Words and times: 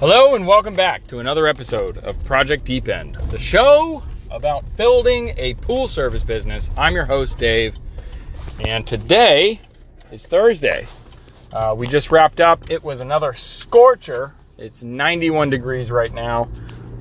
Hello 0.00 0.34
and 0.34 0.46
welcome 0.46 0.72
back 0.72 1.06
to 1.08 1.18
another 1.18 1.46
episode 1.46 1.98
of 1.98 2.24
Project 2.24 2.64
Deep 2.64 2.88
End, 2.88 3.18
the 3.28 3.38
show 3.38 4.02
about 4.30 4.64
building 4.78 5.34
a 5.36 5.52
pool 5.56 5.88
service 5.88 6.22
business. 6.22 6.70
I'm 6.74 6.94
your 6.94 7.04
host, 7.04 7.36
Dave, 7.36 7.76
and 8.60 8.86
today 8.86 9.60
is 10.10 10.24
Thursday. 10.24 10.88
Uh, 11.52 11.74
we 11.76 11.86
just 11.86 12.10
wrapped 12.10 12.40
up. 12.40 12.70
It 12.70 12.82
was 12.82 13.00
another 13.00 13.34
scorcher. 13.34 14.32
It's 14.56 14.82
91 14.82 15.50
degrees 15.50 15.90
right 15.90 16.14
now. 16.14 16.48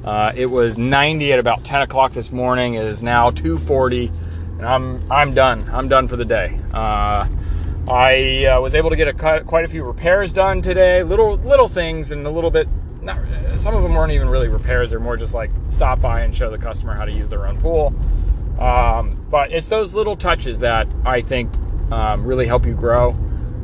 Uh, 0.04 0.34
it 0.36 0.47
was 0.47 0.77
90 0.77 1.31
at 1.31 1.39
about 1.39 1.63
10 1.63 1.84
o'clock 1.84 2.11
this 2.11 2.34
morning. 2.34 2.73
It 2.73 2.86
is 2.86 3.02
now 3.02 3.31
2:40, 3.31 4.11
and 4.57 4.68
I'm 4.68 5.09
I'm 5.09 5.34
done. 5.34 5.70
I'm 5.71 5.88
done 5.88 6.09
for 6.09 6.18
the 6.18 6.25
day. 6.25 6.59
Uh, 6.73 7.29
I 7.88 8.45
uh, 8.45 8.59
was 8.59 8.75
able 8.75 8.89
to 8.89 8.97
get 8.97 9.07
a, 9.07 9.43
quite 9.45 9.63
a 9.63 9.70
few 9.70 9.86
repairs 9.86 10.34
done 10.34 10.61
today. 10.61 11.02
Little 11.02 11.38
little 11.38 11.70
things 11.70 12.11
and 12.11 12.27
a 12.27 12.29
little 12.29 12.52
bit. 12.52 12.68
Not, 13.02 13.20
some 13.59 13.75
of 13.75 13.84
them 13.84 13.93
weren't 13.93 14.12
even 14.12 14.30
really 14.30 14.48
repairs. 14.48 14.89
They're 14.89 14.99
more 14.99 15.17
just 15.17 15.34
like 15.34 15.52
stop 15.70 16.02
by 16.02 16.21
and 16.21 16.35
show 16.35 16.49
the 16.49 16.57
customer 16.57 16.94
how 16.94 17.05
to 17.05 17.12
use 17.12 17.30
their 17.30 17.48
own 17.48 17.59
pool. 17.62 17.94
Um, 18.59 19.26
but 19.30 19.52
it's 19.52 19.67
those 19.67 19.94
little 19.94 20.17
touches 20.17 20.59
that 20.59 20.88
I 21.05 21.21
think 21.21 21.54
um, 21.91 22.26
really 22.26 22.45
help 22.45 22.66
you 22.66 22.73
grow. 22.73 23.17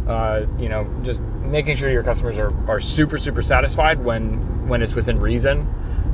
Uh, 0.07 0.45
you 0.57 0.70
know, 0.70 0.90
just 1.03 1.20
making 1.20 1.76
sure 1.76 1.90
your 1.90 2.03
customers 2.03 2.38
are, 2.38 2.53
are 2.70 2.79
super 2.79 3.17
super 3.17 3.41
satisfied 3.41 4.03
when 4.03 4.67
when 4.67 4.81
it's 4.81 4.93
within 4.93 5.20
reason. 5.20 5.67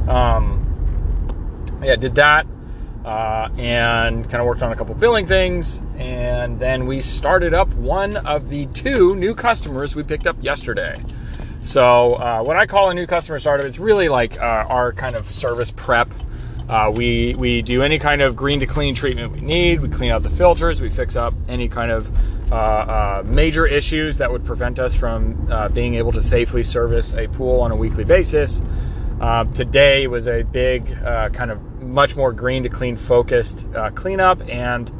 Um, 0.10 0.68
yeah, 1.84 1.96
did 1.96 2.16
that 2.16 2.48
uh, 3.06 3.50
and 3.58 4.30
kind 4.30 4.42
of 4.42 4.46
worked 4.46 4.62
on 4.62 4.72
a 4.72 4.76
couple 4.76 4.94
billing 4.96 5.28
things. 5.28 5.82
And 5.98 6.60
then 6.60 6.86
we 6.86 7.00
started 7.00 7.54
up 7.54 7.72
one 7.74 8.18
of 8.18 8.50
the 8.50 8.68
two 8.68 9.16
new 9.16 9.34
customers 9.34 9.96
we 9.96 10.04
picked 10.04 10.28
up 10.28 10.38
yesterday. 10.42 11.04
So, 11.62 12.16
uh, 12.16 12.42
what 12.42 12.58
I 12.58 12.66
call 12.66 12.90
a 12.90 12.94
new 12.94 13.06
customer 13.06 13.40
startup, 13.40 13.66
it's 13.66 13.78
really 13.78 14.10
like 14.10 14.38
uh, 14.38 14.66
our 14.68 14.92
kind 14.94 15.16
of 15.16 15.32
service 15.32 15.72
prep. 15.72 16.12
Uh, 16.68 16.92
we 16.94 17.36
we 17.36 17.62
do 17.62 17.84
any 17.84 18.00
kind 18.00 18.22
of 18.22 18.36
green 18.36 18.60
to 18.62 18.66
clean 18.66 18.96
treatment 18.96 19.32
we 19.32 19.42
need. 19.42 19.82
We 19.82 19.90
clean 19.90 20.12
out 20.12 20.24
the 20.24 20.30
filters. 20.30 20.82
We 20.82 20.90
fix 20.90 21.16
up 21.16 21.34
any 21.48 21.68
kind 21.68 21.92
of 21.92 22.10
uh, 22.52 22.56
uh, 22.56 23.24
major 23.26 23.68
issues 23.68 24.18
that 24.18 24.32
would 24.32 24.46
prevent 24.46 24.80
us 24.80 24.96
from 24.96 25.70
being 25.74 25.96
able 25.96 26.12
to 26.14 26.22
safely 26.22 26.64
service 26.64 27.14
a 27.14 27.28
pool 27.28 27.62
on 27.62 27.72
a 27.72 27.76
weekly 27.76 28.06
basis. 28.06 28.62
Uh, 29.22 29.44
today 29.44 30.08
was 30.08 30.28
a 30.28 30.42
big, 30.42 30.98
uh, 31.06 31.30
kind 31.30 31.52
of 31.52 31.62
much 31.80 32.16
more 32.16 32.34
green 32.34 32.64
to 32.64 32.70
clean 32.70 32.96
focused 32.96 33.68
uh, 33.76 33.92
cleanup, 33.92 34.42
and 34.50 34.92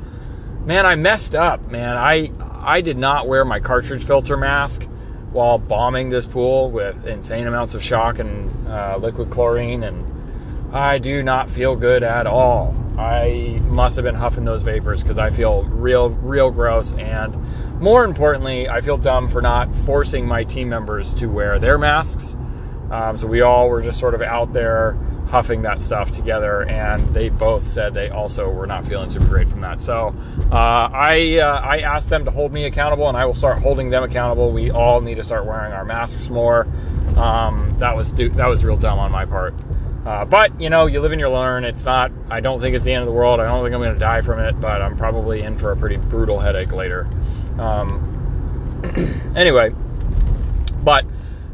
man, 0.64 0.86
I 0.86 0.94
messed 0.94 1.34
up. 1.34 1.72
Man, 1.72 1.98
I 1.98 2.32
I 2.54 2.82
did 2.82 3.00
not 3.00 3.28
wear 3.28 3.44
my 3.44 3.60
cartridge 3.60 4.04
filter 4.04 4.38
mask 4.38 4.86
while 5.32 5.58
bombing 5.58 6.10
this 6.10 6.26
pool 6.26 6.70
with 6.72 7.06
insane 7.06 7.48
amounts 7.48 7.74
of 7.74 7.84
shock 7.84 8.20
and 8.20 8.68
uh, 8.68 8.98
liquid 9.00 9.30
chlorine, 9.30 9.84
and 9.84 10.74
I 10.76 10.98
do 10.98 11.24
not 11.24 11.50
feel 11.50 11.76
good 11.76 12.04
at 12.04 12.28
all. 12.28 12.76
I 12.98 13.60
must 13.64 13.96
have 13.96 14.04
been 14.04 14.16
huffing 14.16 14.46
those 14.46 14.62
vapors 14.62 15.02
because 15.02 15.18
I 15.18 15.30
feel 15.30 15.64
real, 15.64 16.10
real 16.10 16.52
gross, 16.52 16.94
and 16.94 17.36
more 17.80 18.04
importantly, 18.04 18.68
I 18.68 18.82
feel 18.82 18.98
dumb 18.98 19.30
for 19.30 19.42
not 19.42 19.74
forcing 19.74 20.28
my 20.28 20.44
team 20.44 20.70
members 20.70 21.14
to 21.16 21.28
wear 21.28 21.58
their 21.58 21.78
masks 21.78 22.36
um, 22.92 23.18
so 23.18 23.26
we 23.26 23.40
all 23.40 23.70
were 23.70 23.82
just 23.82 24.00
sort 24.00 24.14
of 24.14 24.22
out 24.22 24.52
there 24.52 24.98
huffing 25.28 25.62
that 25.62 25.80
stuff 25.80 26.12
together, 26.12 26.64
and 26.64 27.14
they 27.14 27.30
both 27.30 27.68
said 27.68 27.94
they 27.94 28.10
also 28.10 28.50
were 28.50 28.68
not 28.68 28.86
feeling 28.86 29.10
super 29.10 29.28
great 29.28 29.48
from 29.48 29.62
that. 29.62 29.80
So 29.80 30.16
uh, 30.52 30.90
I 30.94 31.40
uh, 31.40 31.62
I 31.62 31.80
asked 31.80 32.10
them 32.10 32.26
to 32.26 32.32
hold 32.32 32.52
me 32.52 32.66
accountable, 32.66 33.08
and 33.08 33.18
I 33.18 33.26
will 33.26 33.36
start 33.36 33.60
holding 33.60 33.90
them 33.90 34.04
accountable. 34.04 34.52
We 34.52 34.72
all 34.72 35.02
need 35.02 35.16
to 35.16 35.24
start 35.24 35.46
wearing 35.46 35.74
our 35.74 35.86
masks 35.86 36.30
more. 36.30 36.68
Um, 37.18 37.76
that 37.80 37.96
was 37.96 38.14
that 38.14 38.48
was 38.48 38.64
real 38.64 38.78
dumb 38.78 39.00
on 39.00 39.12
my 39.12 39.26
part. 39.26 39.54
Uh, 40.06 40.26
but 40.26 40.60
you 40.60 40.70
know, 40.70 40.88
you 40.88 41.00
live 41.00 41.12
and 41.12 41.22
you 41.22 41.30
learn. 41.30 41.64
It's 41.64 41.84
not. 41.84 42.12
I 42.30 42.40
don't 42.40 42.60
think 42.60 42.76
it's 42.76 42.84
the 42.84 42.94
end 42.94 43.02
of 43.02 43.08
the 43.08 43.14
world. 43.14 43.40
I 43.40 43.46
don't 43.46 43.64
think 43.64 43.76
I'm 43.76 43.82
going 43.82 43.94
to 43.94 44.00
die 44.00 44.22
from 44.22 44.40
it, 44.40 44.60
but 44.60 44.82
I'm 44.82 44.98
probably 44.98 45.44
in 45.44 45.58
for 45.58 45.72
a 45.72 45.78
pretty 45.78 45.98
brutal 45.98 46.40
headache 46.40 46.72
later. 46.72 47.08
Um, 47.60 48.82
anyway, 49.36 49.76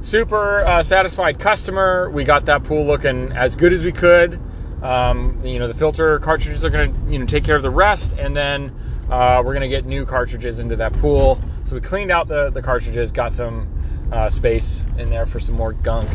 super 0.01 0.65
uh, 0.65 0.83
satisfied 0.83 1.39
customer. 1.39 2.09
We 2.09 2.23
got 2.23 2.45
that 2.45 2.63
pool 2.63 2.85
looking 2.85 3.31
as 3.31 3.55
good 3.55 3.73
as 3.73 3.83
we 3.83 3.91
could. 3.91 4.39
Um, 4.81 5.41
you 5.43 5.59
know, 5.59 5.67
the 5.67 5.73
filter 5.73 6.19
cartridges 6.19 6.63
are 6.63 6.69
going 6.69 6.93
to 6.93 7.11
you 7.11 7.19
know 7.19 7.25
take 7.25 7.43
care 7.43 7.55
of 7.55 7.63
the 7.63 7.69
rest, 7.69 8.13
and 8.17 8.35
then 8.35 8.73
uh, 9.09 9.41
we're 9.43 9.53
going 9.53 9.61
to 9.61 9.69
get 9.69 9.85
new 9.85 10.05
cartridges 10.05 10.59
into 10.59 10.75
that 10.75 10.93
pool. 10.93 11.41
So 11.65 11.75
we 11.75 11.81
cleaned 11.81 12.11
out 12.11 12.27
the 12.27 12.49
the 12.49 12.61
cartridges, 12.61 13.11
got 13.11 13.33
some 13.33 13.67
uh, 14.11 14.29
space 14.29 14.81
in 14.97 15.09
there 15.09 15.25
for 15.25 15.39
some 15.39 15.55
more 15.55 15.73
gunk, 15.73 16.09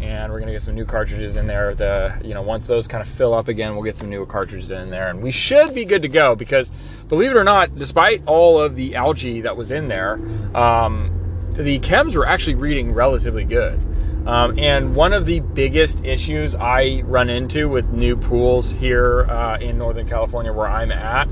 and 0.00 0.30
we're 0.30 0.38
going 0.38 0.48
to 0.48 0.52
get 0.52 0.62
some 0.62 0.74
new 0.74 0.84
cartridges 0.84 1.36
in 1.36 1.46
there. 1.46 1.74
The 1.74 2.20
you 2.22 2.34
know 2.34 2.42
once 2.42 2.66
those 2.66 2.86
kind 2.86 3.00
of 3.00 3.08
fill 3.08 3.32
up 3.32 3.48
again, 3.48 3.74
we'll 3.74 3.84
get 3.84 3.96
some 3.96 4.10
new 4.10 4.26
cartridges 4.26 4.70
in 4.70 4.90
there, 4.90 5.08
and 5.08 5.22
we 5.22 5.30
should 5.30 5.74
be 5.74 5.86
good 5.86 6.02
to 6.02 6.08
go. 6.08 6.36
Because 6.36 6.70
believe 7.08 7.30
it 7.30 7.36
or 7.36 7.44
not, 7.44 7.76
despite 7.76 8.22
all 8.26 8.60
of 8.60 8.76
the 8.76 8.94
algae 8.94 9.40
that 9.40 9.56
was 9.56 9.70
in 9.70 9.88
there. 9.88 10.14
Um, 10.54 11.21
the 11.54 11.78
chems 11.80 12.16
were 12.16 12.26
actually 12.26 12.54
reading 12.54 12.92
relatively 12.92 13.44
good. 13.44 13.80
Um, 14.26 14.58
and 14.58 14.94
one 14.94 15.12
of 15.12 15.26
the 15.26 15.40
biggest 15.40 16.04
issues 16.04 16.54
I 16.54 17.02
run 17.06 17.28
into 17.28 17.68
with 17.68 17.90
new 17.90 18.16
pools 18.16 18.70
here 18.70 19.24
uh, 19.24 19.58
in 19.58 19.78
Northern 19.78 20.08
California, 20.08 20.52
where 20.52 20.68
I'm 20.68 20.92
at, 20.92 21.28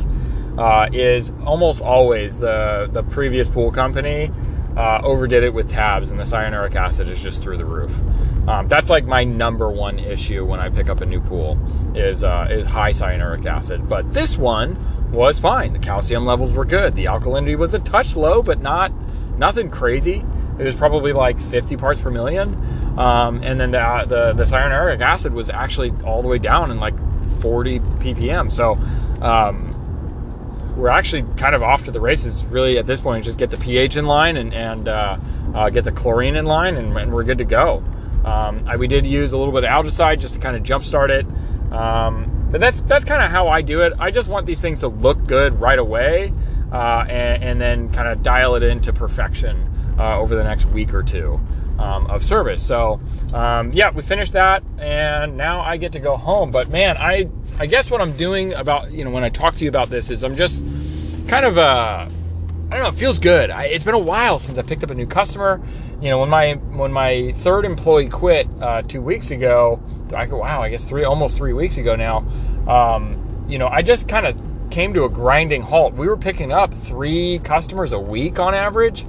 uh, 0.59 0.88
is 0.92 1.32
almost 1.47 1.80
always 1.80 2.38
the 2.38 2.91
the 2.92 3.04
previous 3.04 3.48
pool 3.48 3.70
company 3.70 4.32
uh, 4.76 5.00
overdid 5.03 5.44
it 5.44 5.53
with 5.53 5.69
tabs, 5.70 6.10
and 6.10 6.19
the 6.19 6.25
cyanuric 6.25 6.75
acid 6.75 7.09
is 7.09 7.20
just 7.20 7.42
through 7.42 7.59
the 7.59 7.64
roof. 7.64 7.92
Um, 8.48 8.69
that's 8.69 8.91
like 8.91 9.04
my 9.04 9.25
number 9.25 9.70
one 9.70 9.98
issue 9.98 10.44
when 10.44 10.60
I 10.60 10.69
pick 10.69 10.88
up 10.88 11.00
a 11.00 11.06
new 11.06 11.20
pool 11.20 11.59
is 11.94 12.25
uh, 12.25 12.48
is 12.50 12.66
high 12.66 12.91
cyanuric 12.91 13.47
acid. 13.47 13.88
But 13.88 14.12
this 14.12 14.36
one 14.36 15.10
was 15.12 15.38
fine. 15.38 15.72
The 15.72 15.78
calcium 15.78 16.25
levels 16.25 16.53
were 16.53 16.64
good. 16.64 16.94
The 16.94 17.06
alkalinity 17.06 17.56
was 17.59 17.75
a 17.75 17.78
touch 17.78 18.16
low, 18.16 18.42
but 18.42 18.60
not 18.60 18.92
nothing 19.40 19.70
crazy. 19.70 20.22
It 20.58 20.64
was 20.64 20.74
probably 20.74 21.12
like 21.12 21.40
50 21.40 21.76
parts 21.78 21.98
per 21.98 22.10
million. 22.10 22.54
Um, 22.98 23.42
and 23.42 23.58
then 23.58 23.70
the, 23.70 24.04
the, 24.06 24.32
the 24.34 24.44
cyanuric 24.44 25.00
acid 25.00 25.32
was 25.32 25.48
actually 25.48 25.92
all 26.04 26.20
the 26.22 26.28
way 26.28 26.38
down 26.38 26.70
in 26.70 26.78
like 26.78 26.94
40 27.40 27.80
ppm. 27.80 28.52
So 28.52 28.72
um, 29.24 30.74
we're 30.76 30.90
actually 30.90 31.24
kind 31.38 31.54
of 31.54 31.62
off 31.62 31.86
to 31.86 31.90
the 31.90 32.00
races. 32.00 32.44
Really, 32.44 32.76
at 32.76 32.86
this 32.86 33.00
point, 33.00 33.24
just 33.24 33.38
get 33.38 33.50
the 33.50 33.56
pH 33.56 33.96
in 33.96 34.06
line 34.06 34.36
and, 34.36 34.52
and 34.52 34.86
uh, 34.86 35.16
uh, 35.54 35.70
get 35.70 35.84
the 35.84 35.92
chlorine 35.92 36.36
in 36.36 36.44
line, 36.44 36.76
and, 36.76 36.96
and 36.96 37.12
we're 37.12 37.24
good 37.24 37.38
to 37.38 37.44
go. 37.44 37.82
Um, 38.24 38.64
I, 38.66 38.76
we 38.76 38.86
did 38.86 39.06
use 39.06 39.32
a 39.32 39.38
little 39.38 39.52
bit 39.52 39.64
of 39.64 39.70
algicide 39.70 40.20
just 40.20 40.34
to 40.34 40.40
kind 40.40 40.56
of 40.56 40.62
jumpstart 40.62 41.08
it. 41.08 41.26
Um, 41.72 42.48
but 42.50 42.60
that's 42.60 42.80
that's 42.82 43.04
kind 43.04 43.22
of 43.22 43.30
how 43.30 43.48
I 43.48 43.62
do 43.62 43.80
it. 43.80 43.94
I 43.98 44.10
just 44.10 44.28
want 44.28 44.44
these 44.44 44.60
things 44.60 44.80
to 44.80 44.88
look 44.88 45.24
good 45.26 45.60
right 45.60 45.78
away 45.78 46.34
uh, 46.72 47.04
and, 47.08 47.42
and, 47.42 47.60
then 47.60 47.92
kind 47.92 48.08
of 48.08 48.22
dial 48.22 48.54
it 48.54 48.62
into 48.62 48.92
perfection 48.92 49.69
uh, 49.98 50.19
over 50.19 50.34
the 50.36 50.44
next 50.44 50.66
week 50.66 50.94
or 50.94 51.03
two 51.03 51.41
um, 51.78 52.06
of 52.06 52.25
service. 52.25 52.64
So, 52.64 53.00
um, 53.32 53.72
yeah, 53.72 53.91
we 53.91 54.03
finished 54.03 54.34
that, 54.34 54.62
and 54.78 55.36
now 55.36 55.60
I 55.60 55.76
get 55.78 55.92
to 55.92 56.00
go 56.00 56.16
home. 56.16 56.50
But 56.50 56.69
man, 56.69 56.97
I 56.97 57.28
I 57.59 57.66
guess 57.66 57.91
what 57.91 58.00
I'm 58.00 58.16
doing 58.16 58.53
about 58.54 58.92
you 58.92 59.04
know 59.04 59.10
when 59.10 59.25
I 59.25 59.30
talk 59.30 59.56
to 59.56 59.64
you 59.64 59.69
about 59.69 59.91
this 59.91 60.10
is 60.10 60.22
I'm 60.22 60.36
just 60.36 60.64
kind 61.26 61.44
of 61.44 61.59
uh, 61.59 62.09
I 62.70 62.76
don't 62.76 62.84
know. 62.84 62.88
It 62.91 62.98
feels 62.98 63.19
good. 63.19 63.50
I, 63.50 63.64
it's 63.64 63.82
been 63.82 63.94
a 63.94 63.98
while 63.98 64.38
since 64.38 64.56
I 64.56 64.62
picked 64.62 64.84
up 64.84 64.91
a 64.91 64.94
new 64.94 65.06
customer. 65.06 65.60
You 66.00 66.10
know, 66.10 66.20
when 66.20 66.28
my 66.28 66.54
when 66.54 66.92
my 66.92 67.32
third 67.38 67.64
employee 67.64 68.09
quit 68.09 68.47
uh, 68.60 68.82
two 68.82 69.03
weeks 69.03 69.32
ago, 69.32 69.80
I 70.14 70.26
go, 70.26 70.38
wow, 70.38 70.62
I 70.62 70.69
guess 70.69 70.84
three 70.84 71.03
almost 71.03 71.36
three 71.36 71.53
weeks 71.53 71.78
ago 71.78 71.97
now. 71.97 72.19
Um, 72.69 73.44
you 73.48 73.59
know, 73.59 73.66
I 73.66 73.82
just 73.82 74.06
kind 74.06 74.25
of 74.25 74.36
came 74.70 74.94
to 74.94 75.04
a 75.04 75.08
grinding 75.08 75.62
halt. 75.62 75.94
We 75.94 76.08
were 76.08 76.16
picking 76.16 76.53
up 76.53 76.75
three 76.75 77.38
customers 77.41 77.92
a 77.92 77.98
week 77.98 78.38
on 78.38 78.54
average 78.54 79.04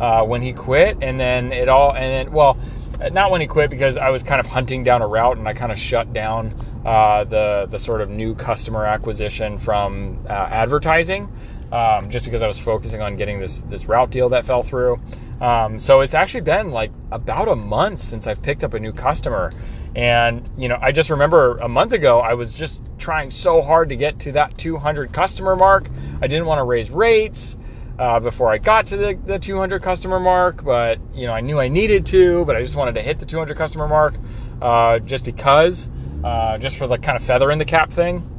uh, 0.00 0.24
when 0.24 0.42
he 0.42 0.52
quit, 0.52 0.98
and 1.00 1.18
then 1.18 1.52
it 1.52 1.68
all, 1.68 1.92
and 1.94 2.04
then 2.04 2.32
well, 2.32 2.58
not 3.12 3.30
when 3.30 3.40
he 3.40 3.46
quit 3.46 3.70
because 3.70 3.96
I 3.96 4.10
was 4.10 4.22
kind 4.22 4.40
of 4.40 4.46
hunting 4.46 4.84
down 4.84 5.02
a 5.02 5.06
route 5.06 5.36
and 5.36 5.46
I 5.46 5.52
kind 5.52 5.72
of 5.72 5.78
shut 5.78 6.12
down 6.12 6.54
uh, 6.84 7.24
the 7.24 7.66
the 7.70 7.78
sort 7.78 8.00
of 8.00 8.10
new 8.10 8.34
customer 8.34 8.84
acquisition 8.86 9.58
from 9.58 10.24
uh, 10.28 10.32
advertising. 10.32 11.30
Um, 11.72 12.10
just 12.10 12.24
because 12.24 12.42
I 12.42 12.46
was 12.46 12.60
focusing 12.60 13.02
on 13.02 13.16
getting 13.16 13.40
this 13.40 13.62
this 13.62 13.86
route 13.86 14.10
deal 14.10 14.28
that 14.28 14.46
fell 14.46 14.62
through. 14.62 15.00
Um, 15.40 15.78
so 15.78 16.00
it's 16.00 16.14
actually 16.14 16.42
been 16.42 16.70
like 16.70 16.92
about 17.10 17.48
a 17.48 17.56
month 17.56 17.98
since 17.98 18.26
I've 18.26 18.40
picked 18.40 18.62
up 18.62 18.72
a 18.72 18.78
new 18.78 18.92
customer, 18.92 19.52
and, 19.94 20.48
you 20.58 20.68
know, 20.68 20.78
I 20.80 20.92
just 20.92 21.10
remember 21.10 21.58
a 21.58 21.68
month 21.68 21.92
ago, 21.92 22.20
I 22.20 22.34
was 22.34 22.54
just 22.54 22.80
trying 22.98 23.30
so 23.30 23.62
hard 23.62 23.88
to 23.90 23.96
get 23.96 24.18
to 24.20 24.32
that 24.32 24.56
200 24.58 25.12
customer 25.12 25.56
mark. 25.56 25.88
I 26.20 26.26
didn't 26.26 26.46
want 26.46 26.58
to 26.58 26.64
raise 26.64 26.90
rates 26.90 27.56
uh, 27.98 28.20
before 28.20 28.50
I 28.50 28.58
got 28.58 28.86
to 28.88 28.96
the, 28.96 29.18
the 29.24 29.38
200 29.38 29.82
customer 29.82 30.20
mark, 30.20 30.64
but, 30.64 30.98
you 31.14 31.26
know, 31.26 31.32
I 31.32 31.40
knew 31.40 31.58
I 31.58 31.68
needed 31.68 32.06
to, 32.06 32.44
but 32.44 32.56
I 32.56 32.62
just 32.62 32.76
wanted 32.76 32.94
to 32.96 33.02
hit 33.02 33.18
the 33.18 33.26
200 33.26 33.56
customer 33.56 33.88
mark 33.88 34.14
uh, 34.60 34.98
just 34.98 35.24
because, 35.24 35.88
uh, 36.24 36.58
just 36.58 36.76
for 36.76 36.86
the 36.86 36.98
kind 36.98 37.16
of 37.16 37.24
feather 37.24 37.50
in 37.50 37.58
the 37.58 37.64
cap 37.64 37.92
thing. 37.92 38.32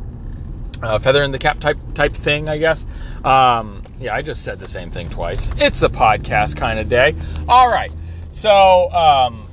Uh, 0.82 1.00
feather 1.00 1.24
in 1.24 1.32
the 1.32 1.40
cap 1.40 1.60
type 1.60 1.78
type 1.96 2.14
thing, 2.14 2.48
I 2.48 2.60
guess. 2.60 2.86
Um, 3.24 3.84
yeah, 4.00 4.14
I 4.14 4.22
just 4.22 4.44
said 4.44 4.60
the 4.60 4.68
same 4.68 4.92
thing 4.92 5.10
twice. 5.10 5.50
It's 5.58 5.80
the 5.80 5.90
podcast 5.90 6.56
kind 6.56 6.78
of 6.78 6.88
day. 6.88 7.16
All 7.48 7.68
right. 7.68 7.92
So, 8.30 8.92
um, 8.92 9.47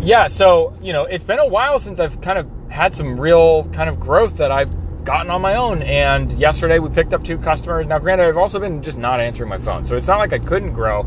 yeah, 0.00 0.26
so 0.26 0.74
you 0.82 0.92
know, 0.92 1.04
it's 1.04 1.24
been 1.24 1.38
a 1.38 1.46
while 1.46 1.78
since 1.78 2.00
I've 2.00 2.20
kind 2.20 2.38
of 2.38 2.48
had 2.70 2.94
some 2.94 3.18
real 3.18 3.64
kind 3.72 3.88
of 3.88 4.00
growth 4.00 4.36
that 4.38 4.50
I've 4.50 4.70
gotten 5.04 5.30
on 5.30 5.40
my 5.40 5.56
own. 5.56 5.82
And 5.82 6.32
yesterday 6.32 6.78
we 6.78 6.88
picked 6.88 7.12
up 7.12 7.24
two 7.24 7.38
customers. 7.38 7.86
Now, 7.86 7.98
granted, 7.98 8.28
I've 8.28 8.36
also 8.36 8.58
been 8.58 8.82
just 8.82 8.98
not 8.98 9.20
answering 9.20 9.48
my 9.48 9.58
phone, 9.58 9.84
so 9.84 9.96
it's 9.96 10.06
not 10.06 10.18
like 10.18 10.32
I 10.32 10.38
couldn't 10.38 10.72
grow, 10.72 11.02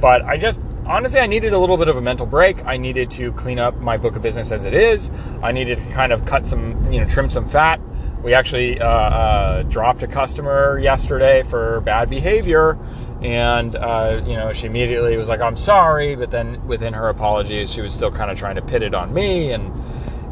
but 0.00 0.22
I 0.22 0.36
just 0.36 0.60
honestly 0.86 1.20
I 1.20 1.26
needed 1.26 1.52
a 1.52 1.58
little 1.58 1.76
bit 1.76 1.88
of 1.88 1.96
a 1.96 2.00
mental 2.00 2.26
break. 2.26 2.64
I 2.64 2.76
needed 2.76 3.10
to 3.12 3.32
clean 3.32 3.58
up 3.58 3.76
my 3.78 3.96
book 3.96 4.16
of 4.16 4.22
business 4.22 4.50
as 4.52 4.64
it 4.64 4.74
is. 4.74 5.10
I 5.42 5.52
needed 5.52 5.78
to 5.78 5.84
kind 5.90 6.12
of 6.12 6.24
cut 6.24 6.46
some, 6.46 6.90
you 6.92 7.00
know, 7.00 7.08
trim 7.08 7.28
some 7.28 7.48
fat. 7.48 7.80
We 8.22 8.34
actually 8.34 8.80
uh, 8.80 8.86
uh, 8.86 9.62
dropped 9.64 10.02
a 10.02 10.08
customer 10.08 10.78
yesterday 10.78 11.42
for 11.42 11.80
bad 11.82 12.10
behavior 12.10 12.76
and 13.22 13.74
uh, 13.76 14.22
you 14.26 14.34
know 14.34 14.52
she 14.52 14.66
immediately 14.66 15.16
was 15.16 15.28
like 15.28 15.40
i'm 15.40 15.56
sorry 15.56 16.14
but 16.14 16.30
then 16.30 16.64
within 16.66 16.92
her 16.92 17.08
apologies 17.08 17.72
she 17.72 17.80
was 17.80 17.92
still 17.92 18.10
kind 18.10 18.30
of 18.30 18.38
trying 18.38 18.54
to 18.54 18.62
pit 18.62 18.82
it 18.82 18.94
on 18.94 19.12
me 19.12 19.50
and 19.50 19.64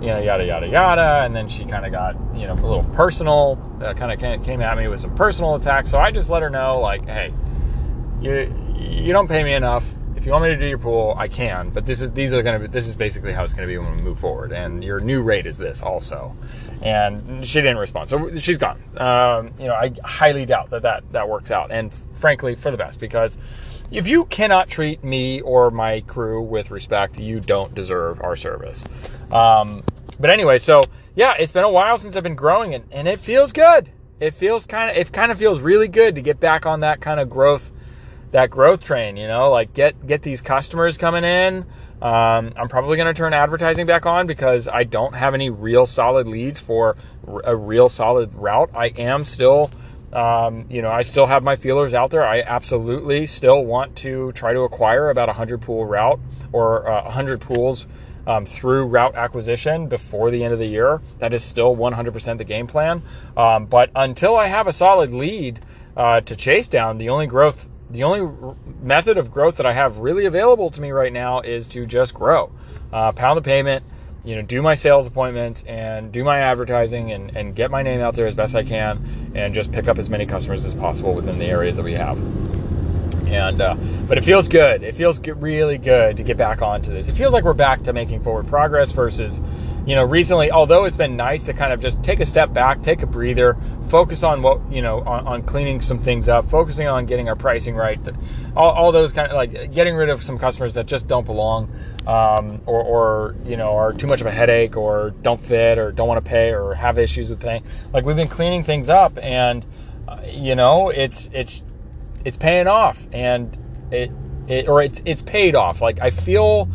you 0.00 0.08
know 0.08 0.18
yada 0.18 0.44
yada 0.44 0.66
yada. 0.66 1.22
And 1.24 1.34
then 1.34 1.48
she 1.48 1.64
kind 1.64 1.86
of 1.86 1.92
got 1.92 2.16
you 2.34 2.46
know 2.46 2.52
a 2.52 2.66
little 2.66 2.84
personal 2.94 3.58
uh, 3.82 3.94
kind 3.94 4.12
of 4.12 4.44
came 4.44 4.60
at 4.60 4.76
me 4.76 4.88
with 4.88 5.00
some 5.00 5.14
personal 5.14 5.54
attacks. 5.54 5.90
So 5.90 5.98
i 5.98 6.10
just 6.10 6.28
let 6.30 6.42
her 6.42 6.50
know 6.50 6.80
like 6.80 7.06
hey 7.06 7.32
you 8.20 8.54
you 8.76 9.12
don't 9.12 9.28
pay 9.28 9.42
me 9.42 9.54
enough 9.54 9.84
you 10.26 10.32
want 10.32 10.42
me 10.42 10.50
to 10.50 10.56
do 10.56 10.66
your 10.66 10.78
pool, 10.78 11.14
I 11.16 11.28
can, 11.28 11.70
but 11.70 11.86
this 11.86 12.02
is 12.02 12.12
these 12.12 12.32
are 12.32 12.42
going 12.42 12.60
to 12.60 12.68
be 12.68 12.72
this 12.72 12.88
is 12.88 12.96
basically 12.96 13.32
how 13.32 13.44
it's 13.44 13.54
going 13.54 13.66
to 13.66 13.72
be 13.72 13.78
when 13.78 13.94
we 13.96 14.02
move 14.02 14.18
forward. 14.18 14.52
And 14.52 14.82
your 14.82 14.98
new 14.98 15.22
rate 15.22 15.46
is 15.46 15.56
this 15.56 15.80
also. 15.80 16.36
And 16.82 17.44
she 17.46 17.60
didn't 17.60 17.78
respond, 17.78 18.10
so 18.10 18.34
she's 18.34 18.58
gone. 18.58 18.82
Um, 18.96 19.52
you 19.58 19.66
know, 19.66 19.74
I 19.74 19.92
highly 20.04 20.44
doubt 20.44 20.70
that 20.70 20.82
that 20.82 21.04
that 21.12 21.28
works 21.28 21.50
out, 21.50 21.70
and 21.70 21.94
frankly, 22.14 22.56
for 22.56 22.70
the 22.70 22.76
best 22.76 22.98
because 22.98 23.38
if 23.90 24.08
you 24.08 24.24
cannot 24.24 24.68
treat 24.68 25.04
me 25.04 25.40
or 25.42 25.70
my 25.70 26.00
crew 26.02 26.42
with 26.42 26.70
respect, 26.70 27.18
you 27.18 27.38
don't 27.38 27.74
deserve 27.74 28.20
our 28.20 28.34
service. 28.34 28.84
Um, 29.30 29.84
but 30.18 30.30
anyway, 30.30 30.58
so 30.58 30.82
yeah, 31.14 31.34
it's 31.38 31.52
been 31.52 31.64
a 31.64 31.70
while 31.70 31.98
since 31.98 32.16
I've 32.16 32.24
been 32.24 32.34
growing, 32.34 32.74
and, 32.74 32.84
and 32.90 33.06
it 33.06 33.20
feels 33.20 33.52
good. 33.52 33.90
It 34.18 34.34
feels 34.34 34.66
kind 34.66 34.90
of 34.90 34.96
it 34.96 35.12
kind 35.12 35.30
of 35.30 35.38
feels 35.38 35.60
really 35.60 35.88
good 35.88 36.16
to 36.16 36.20
get 36.20 36.40
back 36.40 36.66
on 36.66 36.80
that 36.80 37.00
kind 37.00 37.20
of 37.20 37.30
growth 37.30 37.70
that 38.32 38.50
growth 38.50 38.82
train, 38.82 39.16
you 39.16 39.26
know, 39.26 39.50
like 39.50 39.72
get 39.74 40.06
get 40.06 40.22
these 40.22 40.40
customers 40.40 40.96
coming 40.96 41.24
in. 41.24 41.64
Um, 42.02 42.52
I'm 42.56 42.68
probably 42.68 42.96
going 42.96 43.06
to 43.06 43.14
turn 43.14 43.32
advertising 43.32 43.86
back 43.86 44.04
on 44.04 44.26
because 44.26 44.68
I 44.68 44.84
don't 44.84 45.14
have 45.14 45.32
any 45.32 45.48
real 45.48 45.86
solid 45.86 46.26
leads 46.26 46.60
for 46.60 46.96
a 47.44 47.56
real 47.56 47.88
solid 47.88 48.34
route. 48.34 48.70
I 48.74 48.88
am 48.88 49.24
still, 49.24 49.70
um, 50.12 50.66
you 50.68 50.82
know, 50.82 50.90
I 50.90 51.02
still 51.02 51.26
have 51.26 51.42
my 51.42 51.56
feelers 51.56 51.94
out 51.94 52.10
there. 52.10 52.24
I 52.24 52.42
absolutely 52.42 53.24
still 53.24 53.64
want 53.64 53.96
to 53.96 54.32
try 54.32 54.52
to 54.52 54.60
acquire 54.60 55.08
about 55.08 55.28
a 55.28 55.32
100 55.32 55.62
pool 55.62 55.86
route 55.86 56.20
or 56.52 56.88
uh, 56.90 57.04
100 57.04 57.40
pools 57.40 57.86
um, 58.26 58.44
through 58.44 58.86
route 58.86 59.14
acquisition 59.14 59.86
before 59.86 60.30
the 60.30 60.44
end 60.44 60.52
of 60.52 60.58
the 60.58 60.66
year. 60.66 61.00
That 61.20 61.32
is 61.32 61.42
still 61.42 61.74
100% 61.74 62.38
the 62.38 62.44
game 62.44 62.66
plan. 62.66 63.02
Um, 63.36 63.66
but 63.66 63.90
until 63.94 64.36
I 64.36 64.48
have 64.48 64.66
a 64.66 64.72
solid 64.72 65.14
lead 65.14 65.60
uh, 65.96 66.20
to 66.22 66.36
chase 66.36 66.68
down, 66.68 66.98
the 66.98 67.08
only 67.08 67.26
growth 67.26 67.68
the 67.90 68.02
only 68.02 68.54
method 68.82 69.16
of 69.16 69.30
growth 69.30 69.56
that 69.56 69.66
I 69.66 69.72
have 69.72 69.98
really 69.98 70.26
available 70.26 70.70
to 70.70 70.80
me 70.80 70.90
right 70.90 71.12
now 71.12 71.40
is 71.40 71.68
to 71.68 71.86
just 71.86 72.14
grow, 72.14 72.50
uh, 72.92 73.12
pound 73.12 73.36
the 73.36 73.42
payment, 73.42 73.84
you 74.24 74.34
know, 74.34 74.42
do 74.42 74.60
my 74.60 74.74
sales 74.74 75.06
appointments 75.06 75.62
and 75.68 76.10
do 76.10 76.24
my 76.24 76.38
advertising 76.38 77.12
and, 77.12 77.36
and 77.36 77.54
get 77.54 77.70
my 77.70 77.82
name 77.82 78.00
out 78.00 78.16
there 78.16 78.26
as 78.26 78.34
best 78.34 78.56
I 78.56 78.64
can 78.64 79.32
and 79.36 79.54
just 79.54 79.70
pick 79.70 79.86
up 79.86 79.98
as 79.98 80.10
many 80.10 80.26
customers 80.26 80.64
as 80.64 80.74
possible 80.74 81.14
within 81.14 81.38
the 81.38 81.46
areas 81.46 81.76
that 81.76 81.84
we 81.84 81.94
have. 81.94 82.18
And 83.26 83.60
uh, 83.60 83.74
but 84.06 84.18
it 84.18 84.24
feels 84.24 84.48
good. 84.48 84.82
It 84.82 84.94
feels 84.94 85.20
really 85.20 85.78
good 85.78 86.16
to 86.16 86.22
get 86.22 86.36
back 86.36 86.62
onto 86.62 86.92
this. 86.92 87.08
It 87.08 87.14
feels 87.14 87.32
like 87.32 87.44
we're 87.44 87.54
back 87.54 87.82
to 87.84 87.92
making 87.92 88.22
forward 88.22 88.46
progress 88.46 88.92
versus 88.92 89.40
you 89.86 89.94
know, 89.94 90.02
recently, 90.02 90.50
although 90.50 90.84
it's 90.84 90.96
been 90.96 91.16
nice 91.16 91.44
to 91.44 91.52
kind 91.52 91.72
of 91.72 91.80
just 91.80 92.02
take 92.02 92.18
a 92.18 92.26
step 92.26 92.52
back, 92.52 92.82
take 92.82 93.02
a 93.02 93.06
breather, 93.06 93.56
focus 93.88 94.24
on 94.24 94.42
what, 94.42 94.60
you 94.70 94.82
know, 94.82 94.98
on, 95.02 95.26
on 95.28 95.42
cleaning 95.42 95.80
some 95.80 96.00
things 96.00 96.28
up, 96.28 96.50
focusing 96.50 96.88
on 96.88 97.06
getting 97.06 97.28
our 97.28 97.36
pricing 97.36 97.76
right, 97.76 98.00
all, 98.56 98.72
all, 98.72 98.90
those 98.90 99.12
kind 99.12 99.28
of 99.28 99.34
like 99.34 99.72
getting 99.72 99.94
rid 99.94 100.08
of 100.08 100.24
some 100.24 100.40
customers 100.40 100.74
that 100.74 100.86
just 100.86 101.06
don't 101.06 101.24
belong 101.24 101.70
um, 102.04 102.60
or, 102.66 102.82
or, 102.82 103.36
you 103.44 103.56
know, 103.56 103.76
are 103.76 103.92
too 103.92 104.08
much 104.08 104.20
of 104.20 104.26
a 104.26 104.32
headache 104.32 104.76
or 104.76 105.10
don't 105.22 105.40
fit 105.40 105.78
or 105.78 105.92
don't 105.92 106.08
want 106.08 106.22
to 106.22 106.28
pay 106.28 106.52
or 106.52 106.74
have 106.74 106.98
issues 106.98 107.30
with 107.30 107.38
paying. 107.38 107.62
Like 107.92 108.04
we've 108.04 108.16
been 108.16 108.28
cleaning 108.28 108.64
things 108.64 108.88
up 108.88 109.16
and, 109.22 109.64
uh, 110.08 110.18
you 110.28 110.56
know, 110.56 110.90
it's, 110.90 111.30
it's, 111.32 111.62
it's 112.26 112.36
paying 112.36 112.66
off 112.66 113.06
and 113.12 113.56
it, 113.90 114.10
it, 114.48 114.68
or 114.68 114.82
it's, 114.82 115.00
it's 115.04 115.22
paid 115.22 115.54
off. 115.54 115.80
Like 115.80 116.00
I 116.00 116.10
feel, 116.10 116.68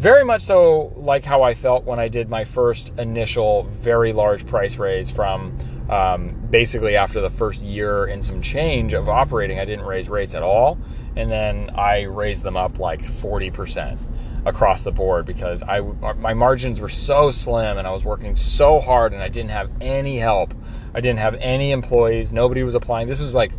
very 0.00 0.24
much 0.24 0.40
so 0.40 0.94
like 0.96 1.26
how 1.26 1.42
I 1.42 1.52
felt 1.52 1.84
when 1.84 1.98
I 1.98 2.08
did 2.08 2.30
my 2.30 2.42
first 2.44 2.90
initial 2.98 3.64
very 3.64 4.14
large 4.14 4.46
price 4.46 4.78
raise 4.78 5.10
from 5.10 5.58
um, 5.90 6.46
basically 6.48 6.96
after 6.96 7.20
the 7.20 7.28
first 7.28 7.60
year 7.60 8.06
and 8.06 8.24
some 8.24 8.40
change 8.40 8.94
of 8.94 9.10
operating. 9.10 9.58
I 9.58 9.66
didn't 9.66 9.84
raise 9.84 10.08
rates 10.08 10.32
at 10.32 10.42
all. 10.42 10.78
And 11.16 11.30
then 11.30 11.68
I 11.76 12.04
raised 12.04 12.42
them 12.44 12.56
up 12.56 12.78
like 12.78 13.02
40% 13.02 13.98
across 14.46 14.84
the 14.84 14.90
board 14.90 15.26
because 15.26 15.62
I 15.62 15.80
my 15.80 16.32
margins 16.32 16.80
were 16.80 16.88
so 16.88 17.30
slim 17.30 17.76
and 17.76 17.86
I 17.86 17.90
was 17.90 18.02
working 18.02 18.34
so 18.36 18.80
hard 18.80 19.12
and 19.12 19.22
I 19.22 19.28
didn't 19.28 19.50
have 19.50 19.70
any 19.82 20.16
help. 20.16 20.54
I 20.94 21.02
didn't 21.02 21.18
have 21.18 21.34
any 21.34 21.72
employees. 21.72 22.32
Nobody 22.32 22.62
was 22.62 22.74
applying. 22.74 23.06
This 23.06 23.20
was 23.20 23.34
like 23.34 23.52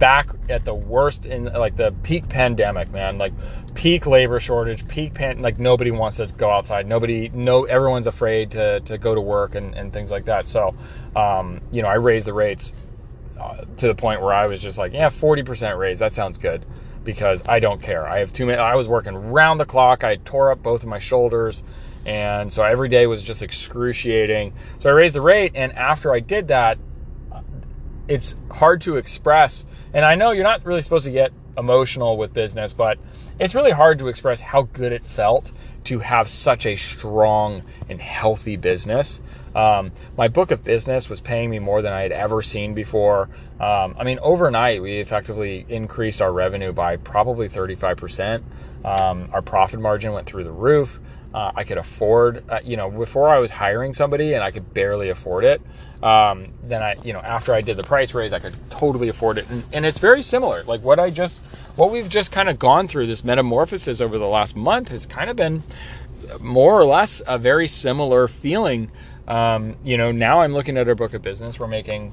back 0.00 0.30
at 0.48 0.64
the 0.64 0.74
worst 0.74 1.26
in 1.26 1.44
like 1.44 1.76
the 1.76 1.94
peak 2.02 2.28
pandemic, 2.28 2.90
man. 2.90 3.18
Like 3.18 3.32
peak 3.74 4.06
labor 4.06 4.40
shortage, 4.40 4.88
peak 4.88 5.14
pan 5.14 5.40
like 5.40 5.60
nobody 5.60 5.92
wants 5.92 6.16
to 6.16 6.26
go 6.26 6.50
outside. 6.50 6.88
Nobody 6.88 7.30
no 7.32 7.64
everyone's 7.64 8.08
afraid 8.08 8.50
to 8.52 8.80
to 8.80 8.98
go 8.98 9.14
to 9.14 9.20
work 9.20 9.54
and, 9.54 9.74
and 9.74 9.92
things 9.92 10.10
like 10.10 10.24
that. 10.24 10.48
So 10.48 10.74
um, 11.14 11.60
you 11.70 11.82
know, 11.82 11.88
I 11.88 11.94
raised 11.94 12.26
the 12.26 12.32
rates 12.32 12.72
uh, 13.38 13.64
to 13.76 13.86
the 13.86 13.94
point 13.94 14.20
where 14.20 14.34
I 14.34 14.46
was 14.46 14.60
just 14.60 14.76
like, 14.76 14.92
yeah, 14.92 15.08
40% 15.08 15.78
raise. 15.78 16.00
That 16.00 16.14
sounds 16.14 16.38
good 16.38 16.66
because 17.04 17.42
I 17.48 17.60
don't 17.60 17.80
care. 17.80 18.06
I 18.08 18.18
have 18.18 18.32
too 18.32 18.46
many 18.46 18.58
I 18.58 18.74
was 18.74 18.88
working 18.88 19.14
round 19.14 19.60
the 19.60 19.66
clock. 19.66 20.02
I 20.02 20.16
tore 20.16 20.50
up 20.50 20.62
both 20.62 20.82
of 20.82 20.88
my 20.88 20.98
shoulders. 20.98 21.62
And 22.06 22.50
so 22.50 22.62
every 22.62 22.88
day 22.88 23.06
was 23.06 23.22
just 23.22 23.42
excruciating. 23.42 24.54
So 24.78 24.88
I 24.88 24.92
raised 24.92 25.14
the 25.14 25.20
rate, 25.20 25.52
and 25.54 25.72
after 25.74 26.14
I 26.14 26.20
did 26.20 26.48
that, 26.48 26.78
it's 28.08 28.34
hard 28.50 28.80
to 28.82 28.96
express. 28.96 29.66
And 29.92 30.04
I 30.04 30.14
know 30.14 30.30
you're 30.30 30.44
not 30.44 30.64
really 30.64 30.82
supposed 30.82 31.04
to 31.04 31.10
get 31.10 31.32
emotional 31.56 32.16
with 32.16 32.32
business, 32.32 32.72
but 32.72 32.98
it's 33.38 33.54
really 33.54 33.70
hard 33.70 33.98
to 33.98 34.08
express 34.08 34.40
how 34.40 34.62
good 34.62 34.92
it 34.92 35.04
felt 35.04 35.52
to 35.84 36.00
have 36.00 36.28
such 36.28 36.66
a 36.66 36.76
strong 36.76 37.62
and 37.88 38.00
healthy 38.00 38.56
business. 38.56 39.20
Um, 39.54 39.92
my 40.16 40.28
book 40.28 40.50
of 40.50 40.62
business 40.62 41.08
was 41.08 41.20
paying 41.20 41.50
me 41.50 41.58
more 41.58 41.82
than 41.82 41.92
I 41.92 42.02
had 42.02 42.12
ever 42.12 42.42
seen 42.42 42.74
before. 42.74 43.28
Um, 43.58 43.96
I 43.98 44.04
mean, 44.04 44.18
overnight, 44.22 44.80
we 44.82 44.98
effectively 44.98 45.66
increased 45.68 46.22
our 46.22 46.32
revenue 46.32 46.72
by 46.72 46.96
probably 46.96 47.48
35%. 47.48 48.42
Um, 48.84 49.28
our 49.32 49.42
profit 49.42 49.80
margin 49.80 50.12
went 50.12 50.26
through 50.26 50.44
the 50.44 50.52
roof. 50.52 51.00
Uh, 51.32 51.52
I 51.54 51.64
could 51.64 51.78
afford, 51.78 52.44
uh, 52.48 52.60
you 52.64 52.76
know, 52.76 52.90
before 52.90 53.28
I 53.28 53.38
was 53.38 53.50
hiring 53.50 53.92
somebody 53.92 54.34
and 54.34 54.42
I 54.42 54.50
could 54.50 54.74
barely 54.74 55.10
afford 55.10 55.44
it. 55.44 55.62
Um, 56.02 56.54
then 56.64 56.82
I, 56.82 56.96
you 57.04 57.12
know, 57.12 57.20
after 57.20 57.54
I 57.54 57.60
did 57.60 57.76
the 57.76 57.84
price 57.84 58.14
raise, 58.14 58.32
I 58.32 58.38
could 58.40 58.56
totally 58.70 59.08
afford 59.08 59.38
it. 59.38 59.48
And, 59.48 59.64
and 59.72 59.86
it's 59.86 59.98
very 59.98 60.22
similar. 60.22 60.64
Like 60.64 60.82
what 60.82 60.98
I 60.98 61.10
just, 61.10 61.40
what 61.76 61.90
we've 61.92 62.08
just 62.08 62.32
kind 62.32 62.48
of 62.48 62.58
gone 62.58 62.88
through 62.88 63.06
this 63.06 63.22
metamorphosis 63.22 64.00
over 64.00 64.18
the 64.18 64.26
last 64.26 64.56
month 64.56 64.88
has 64.88 65.06
kind 65.06 65.30
of 65.30 65.36
been 65.36 65.62
more 66.40 66.78
or 66.80 66.84
less 66.84 67.22
a 67.26 67.38
very 67.38 67.66
similar 67.68 68.28
feeling. 68.28 68.90
Um, 69.28 69.76
you 69.84 69.96
know, 69.96 70.10
now 70.10 70.40
I'm 70.40 70.52
looking 70.52 70.76
at 70.76 70.88
our 70.88 70.94
book 70.94 71.14
of 71.14 71.22
business. 71.22 71.60
We're 71.60 71.68
making 71.68 72.12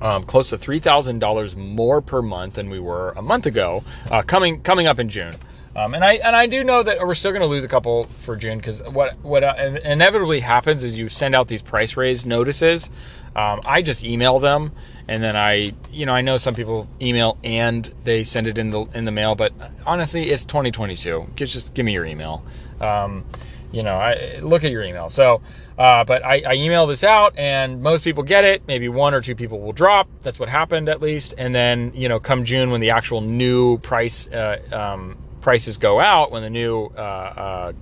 um, 0.00 0.24
close 0.24 0.50
to 0.50 0.58
three 0.58 0.80
thousand 0.80 1.18
dollars 1.18 1.56
more 1.56 2.00
per 2.00 2.22
month 2.22 2.54
than 2.54 2.70
we 2.70 2.80
were 2.80 3.10
a 3.16 3.22
month 3.22 3.46
ago, 3.46 3.84
uh, 4.10 4.22
coming 4.22 4.62
coming 4.62 4.86
up 4.86 4.98
in 4.98 5.08
June. 5.08 5.36
Um, 5.76 5.94
and 5.94 6.04
I 6.04 6.14
and 6.14 6.36
I 6.36 6.46
do 6.46 6.62
know 6.62 6.82
that 6.82 7.00
we're 7.00 7.16
still 7.16 7.32
going 7.32 7.42
to 7.42 7.48
lose 7.48 7.64
a 7.64 7.68
couple 7.68 8.08
for 8.18 8.36
June 8.36 8.58
because 8.58 8.80
what 8.82 9.18
what 9.22 9.42
uh, 9.42 9.54
inevitably 9.84 10.40
happens 10.40 10.84
is 10.84 10.96
you 10.96 11.08
send 11.08 11.34
out 11.34 11.48
these 11.48 11.62
price 11.62 11.96
raise 11.96 12.24
notices. 12.24 12.88
Um, 13.34 13.60
I 13.66 13.82
just 13.82 14.04
email 14.04 14.38
them, 14.38 14.70
and 15.08 15.20
then 15.20 15.36
I 15.36 15.72
you 15.90 16.06
know 16.06 16.14
I 16.14 16.20
know 16.20 16.38
some 16.38 16.54
people 16.54 16.88
email 17.00 17.38
and 17.42 17.92
they 18.04 18.22
send 18.22 18.46
it 18.46 18.56
in 18.56 18.70
the 18.70 18.84
in 18.94 19.04
the 19.04 19.10
mail, 19.10 19.34
but 19.34 19.52
honestly, 19.84 20.30
it's 20.30 20.44
2022. 20.44 21.30
Just 21.34 21.52
just 21.52 21.74
give 21.74 21.84
me 21.84 21.92
your 21.92 22.04
email. 22.04 22.44
Um, 22.80 23.24
you 23.72 23.82
know, 23.82 23.96
I 23.96 24.38
look 24.40 24.62
at 24.62 24.70
your 24.70 24.84
email. 24.84 25.08
So, 25.08 25.42
uh, 25.76 26.04
but 26.04 26.24
I, 26.24 26.42
I, 26.46 26.54
email 26.54 26.86
this 26.86 27.02
out, 27.02 27.36
and 27.36 27.82
most 27.82 28.04
people 28.04 28.22
get 28.22 28.44
it. 28.44 28.62
Maybe 28.68 28.88
one 28.88 29.14
or 29.14 29.20
two 29.20 29.34
people 29.34 29.60
will 29.60 29.72
drop. 29.72 30.08
That's 30.20 30.38
what 30.38 30.48
happened 30.48 30.88
at 30.88 31.02
least. 31.02 31.34
And 31.36 31.52
then 31.52 31.90
you 31.92 32.08
know, 32.08 32.20
come 32.20 32.44
June 32.44 32.70
when 32.70 32.80
the 32.80 32.90
actual 32.90 33.20
new 33.20 33.78
price 33.78 34.28
uh, 34.28 34.60
um, 34.70 35.16
prices 35.44 35.76
go 35.76 36.00
out, 36.00 36.32
when 36.32 36.42
the 36.42 36.48
new, 36.48 36.86
uh, 36.96 37.00
uh, 37.00 37.72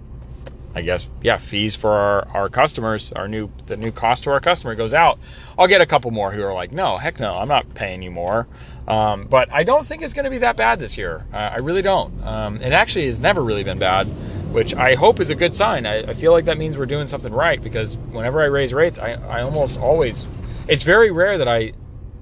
I 0.74 0.82
guess, 0.82 1.06
yeah, 1.22 1.38
fees 1.38 1.76
for 1.76 1.92
our, 1.92 2.28
our 2.34 2.48
customers, 2.48 3.12
our 3.12 3.28
new, 3.28 3.50
the 3.66 3.76
new 3.76 3.92
cost 3.92 4.24
to 4.24 4.30
our 4.30 4.40
customer 4.40 4.74
goes 4.74 4.92
out, 4.92 5.20
I'll 5.56 5.68
get 5.68 5.80
a 5.80 5.86
couple 5.86 6.10
more 6.10 6.32
who 6.32 6.42
are 6.42 6.52
like, 6.52 6.72
no, 6.72 6.96
heck 6.96 7.20
no, 7.20 7.36
I'm 7.36 7.46
not 7.46 7.72
paying 7.74 8.02
you 8.02 8.10
more. 8.10 8.48
Um, 8.88 9.28
but 9.28 9.48
I 9.52 9.62
don't 9.62 9.86
think 9.86 10.02
it's 10.02 10.12
going 10.12 10.24
to 10.24 10.30
be 10.30 10.38
that 10.38 10.56
bad 10.56 10.80
this 10.80 10.98
year. 10.98 11.24
Uh, 11.32 11.36
I 11.36 11.56
really 11.58 11.82
don't. 11.82 12.20
Um, 12.24 12.56
it 12.60 12.72
actually 12.72 13.06
has 13.06 13.20
never 13.20 13.42
really 13.42 13.64
been 13.64 13.78
bad 13.78 14.08
which 14.52 14.74
I 14.74 14.96
hope 14.96 15.18
is 15.18 15.30
a 15.30 15.34
good 15.34 15.54
sign. 15.54 15.86
I, 15.86 16.10
I, 16.10 16.12
feel 16.12 16.30
like 16.30 16.44
that 16.44 16.58
means 16.58 16.76
we're 16.76 16.84
doing 16.84 17.06
something 17.06 17.32
right 17.32 17.62
because 17.62 17.96
whenever 18.10 18.42
I 18.42 18.46
raise 18.46 18.74
rates, 18.74 18.98
I, 18.98 19.12
I 19.12 19.40
almost 19.40 19.78
always, 19.78 20.26
it's 20.68 20.82
very 20.82 21.10
rare 21.10 21.38
that 21.38 21.48
I, 21.48 21.72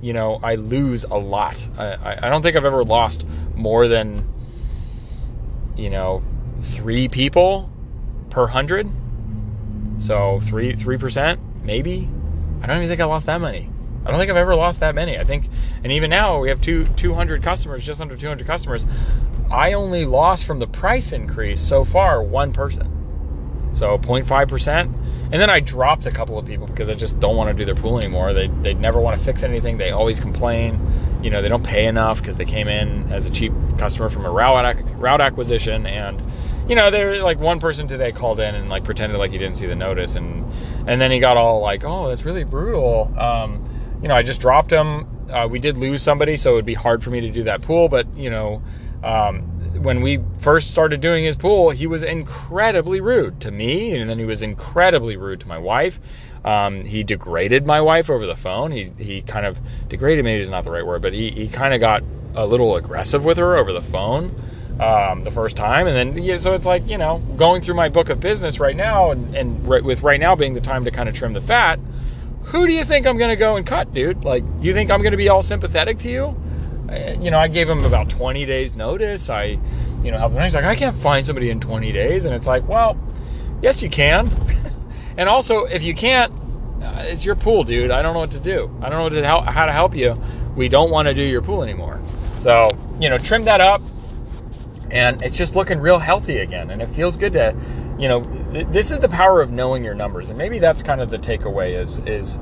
you 0.00 0.12
know, 0.12 0.38
I 0.40 0.54
lose 0.54 1.02
a 1.02 1.18
lot. 1.18 1.66
I, 1.76 2.18
I 2.22 2.28
don't 2.28 2.42
think 2.42 2.54
I've 2.54 2.64
ever 2.64 2.84
lost 2.84 3.26
more 3.56 3.88
than, 3.88 4.24
you 5.80 5.90
know, 5.90 6.22
three 6.60 7.08
people 7.08 7.70
per 8.30 8.46
hundred. 8.46 8.90
So 9.98 10.40
three 10.40 10.76
three 10.76 10.98
percent 10.98 11.40
maybe. 11.64 12.08
I 12.62 12.66
don't 12.66 12.76
even 12.76 12.88
think 12.88 13.00
I 13.00 13.04
lost 13.04 13.26
that 13.26 13.40
many. 13.40 13.70
I 14.04 14.10
don't 14.10 14.18
think 14.18 14.30
I've 14.30 14.36
ever 14.36 14.54
lost 14.54 14.80
that 14.80 14.94
many. 14.94 15.18
I 15.18 15.24
think, 15.24 15.48
and 15.82 15.92
even 15.92 16.10
now 16.10 16.40
we 16.40 16.48
have 16.48 16.60
two 16.60 16.86
200 16.86 17.42
customers, 17.42 17.84
just 17.84 18.00
under 18.00 18.16
200 18.16 18.46
customers. 18.46 18.86
I 19.50 19.72
only 19.72 20.06
lost 20.06 20.44
from 20.44 20.58
the 20.58 20.66
price 20.66 21.12
increase 21.12 21.60
so 21.60 21.84
far 21.84 22.22
one 22.22 22.52
person. 22.52 22.96
So 23.74 23.98
0.5%. 23.98 24.80
And 25.32 25.32
then 25.32 25.50
I 25.50 25.60
dropped 25.60 26.06
a 26.06 26.10
couple 26.10 26.38
of 26.38 26.46
people 26.46 26.66
because 26.66 26.88
I 26.88 26.94
just 26.94 27.20
don't 27.20 27.36
want 27.36 27.50
to 27.50 27.54
do 27.54 27.64
their 27.64 27.80
pool 27.80 27.98
anymore. 27.98 28.32
They, 28.32 28.48
they 28.48 28.74
never 28.74 29.00
want 29.00 29.18
to 29.18 29.24
fix 29.24 29.42
anything. 29.42 29.78
They 29.78 29.90
always 29.90 30.18
complain. 30.18 31.20
You 31.22 31.30
know, 31.30 31.42
they 31.42 31.48
don't 31.48 31.62
pay 31.64 31.86
enough 31.86 32.18
because 32.18 32.36
they 32.36 32.44
came 32.44 32.68
in 32.68 33.12
as 33.12 33.26
a 33.26 33.30
cheap 33.30 33.52
customer 33.80 34.10
from 34.10 34.24
a 34.24 34.30
route, 34.30 34.82
route 34.98 35.20
acquisition. 35.20 35.86
And, 35.86 36.22
you 36.68 36.76
know, 36.76 36.90
they're 36.90 37.22
like 37.22 37.40
one 37.40 37.58
person 37.58 37.88
today 37.88 38.12
called 38.12 38.38
in 38.38 38.54
and 38.54 38.68
like 38.68 38.84
pretended 38.84 39.18
like 39.18 39.32
he 39.32 39.38
didn't 39.38 39.56
see 39.56 39.66
the 39.66 39.74
notice. 39.74 40.14
And, 40.14 40.44
and 40.86 41.00
then 41.00 41.10
he 41.10 41.18
got 41.18 41.36
all 41.36 41.60
like, 41.60 41.82
oh, 41.84 42.08
that's 42.08 42.24
really 42.24 42.44
brutal. 42.44 43.12
Um, 43.18 43.66
you 44.02 44.08
know, 44.08 44.14
I 44.14 44.22
just 44.22 44.40
dropped 44.40 44.70
him. 44.70 45.06
Uh, 45.30 45.46
we 45.46 45.58
did 45.58 45.76
lose 45.76 46.02
somebody, 46.02 46.36
so 46.36 46.52
it 46.52 46.54
would 46.54 46.66
be 46.66 46.74
hard 46.74 47.02
for 47.02 47.10
me 47.10 47.20
to 47.20 47.30
do 47.30 47.44
that 47.44 47.62
pool. 47.62 47.88
But 47.88 48.06
you 48.16 48.30
know, 48.30 48.62
um, 49.04 49.42
when 49.82 50.00
we 50.00 50.20
first 50.38 50.70
started 50.70 51.00
doing 51.00 51.24
his 51.24 51.36
pool, 51.36 51.70
he 51.70 51.86
was 51.86 52.02
incredibly 52.02 53.00
rude 53.00 53.40
to 53.42 53.50
me, 53.50 53.96
and 53.96 54.08
then 54.10 54.18
he 54.18 54.24
was 54.24 54.42
incredibly 54.42 55.16
rude 55.16 55.40
to 55.40 55.48
my 55.48 55.58
wife. 55.58 56.00
Um, 56.44 56.84
he 56.84 57.04
degraded 57.04 57.66
my 57.66 57.80
wife 57.80 58.08
over 58.08 58.26
the 58.26 58.36
phone. 58.36 58.72
He 58.72 58.92
he 58.98 59.22
kind 59.22 59.46
of 59.46 59.58
degraded 59.88 60.24
maybe 60.24 60.40
is 60.40 60.48
not 60.48 60.64
the 60.64 60.70
right 60.70 60.86
word, 60.86 61.02
but 61.02 61.12
he 61.12 61.30
he 61.30 61.48
kind 61.48 61.74
of 61.74 61.80
got 61.80 62.02
a 62.34 62.46
little 62.46 62.76
aggressive 62.76 63.24
with 63.24 63.38
her 63.38 63.56
over 63.56 63.72
the 63.72 63.82
phone. 63.82 64.34
Um, 64.80 65.24
the 65.24 65.30
first 65.30 65.56
time, 65.56 65.86
and 65.86 65.94
then 65.94 66.22
yeah, 66.22 66.36
so 66.36 66.54
it's 66.54 66.64
like 66.64 66.88
you 66.88 66.96
know 66.96 67.18
going 67.36 67.60
through 67.60 67.74
my 67.74 67.90
book 67.90 68.08
of 68.08 68.18
business 68.18 68.58
right 68.58 68.74
now, 68.74 69.10
and 69.10 69.34
and 69.36 69.68
right, 69.68 69.84
with 69.84 70.02
right 70.02 70.18
now 70.18 70.34
being 70.34 70.54
the 70.54 70.60
time 70.60 70.86
to 70.86 70.90
kind 70.90 71.08
of 71.08 71.14
trim 71.14 71.34
the 71.34 71.40
fat 71.40 71.78
who 72.50 72.66
do 72.66 72.72
you 72.72 72.84
think 72.84 73.06
I'm 73.06 73.16
going 73.16 73.30
to 73.30 73.36
go 73.36 73.56
and 73.56 73.64
cut, 73.64 73.94
dude? 73.94 74.24
Like, 74.24 74.42
do 74.60 74.66
you 74.66 74.72
think 74.72 74.90
I'm 74.90 75.02
going 75.02 75.12
to 75.12 75.16
be 75.16 75.28
all 75.28 75.42
sympathetic 75.42 75.98
to 76.00 76.10
you? 76.10 76.36
you 77.20 77.30
know, 77.30 77.38
I 77.38 77.46
gave 77.46 77.68
him 77.68 77.84
about 77.84 78.10
20 78.10 78.44
days 78.46 78.74
notice. 78.74 79.30
I, 79.30 79.58
you 80.02 80.10
know, 80.10 80.18
helped 80.18 80.34
him. 80.34 80.42
He's 80.42 80.54
like, 80.54 80.64
I 80.64 80.74
can't 80.74 80.96
find 80.96 81.24
somebody 81.24 81.50
in 81.50 81.60
20 81.60 81.92
days. 81.92 82.24
And 82.24 82.34
it's 82.34 82.48
like, 82.48 82.66
well, 82.66 82.98
yes, 83.62 83.80
you 83.80 83.88
can. 83.88 84.28
and 85.20 85.28
also, 85.28 85.64
if 85.64 85.82
you 85.82 85.94
can't, 85.94 86.32
uh, 86.82 87.04
it's 87.06 87.26
your 87.26 87.34
pool, 87.34 87.62
dude. 87.62 87.90
I 87.90 88.00
don't 88.00 88.14
know 88.14 88.20
what 88.20 88.30
to 88.30 88.40
do. 88.40 88.74
I 88.80 88.88
don't 88.88 88.98
know 88.98 89.20
to 89.20 89.26
help, 89.26 89.44
how 89.44 89.66
to 89.66 89.72
help 89.72 89.94
you. 89.94 90.18
We 90.56 90.70
don't 90.70 90.90
want 90.90 91.08
to 91.08 91.14
do 91.14 91.22
your 91.22 91.42
pool 91.42 91.62
anymore. 91.62 92.00
So, 92.40 92.70
you 92.98 93.10
know, 93.10 93.18
trim 93.18 93.44
that 93.44 93.60
up. 93.60 93.82
And 94.90 95.20
it's 95.20 95.36
just 95.36 95.54
looking 95.54 95.78
real 95.78 95.98
healthy 95.98 96.38
again. 96.38 96.70
And 96.70 96.80
it 96.80 96.88
feels 96.88 97.18
good 97.18 97.34
to, 97.34 97.54
you 97.98 98.08
know, 98.08 98.20
this 98.72 98.90
is 98.90 98.98
the 99.00 99.10
power 99.10 99.42
of 99.42 99.50
knowing 99.50 99.84
your 99.84 99.94
numbers, 99.94 100.30
and 100.30 100.38
maybe 100.38 100.58
that's 100.58 100.82
kind 100.82 101.02
of 101.02 101.10
the 101.10 101.18
takeaway. 101.18 101.78
Is 101.78 101.98
is 102.00 102.38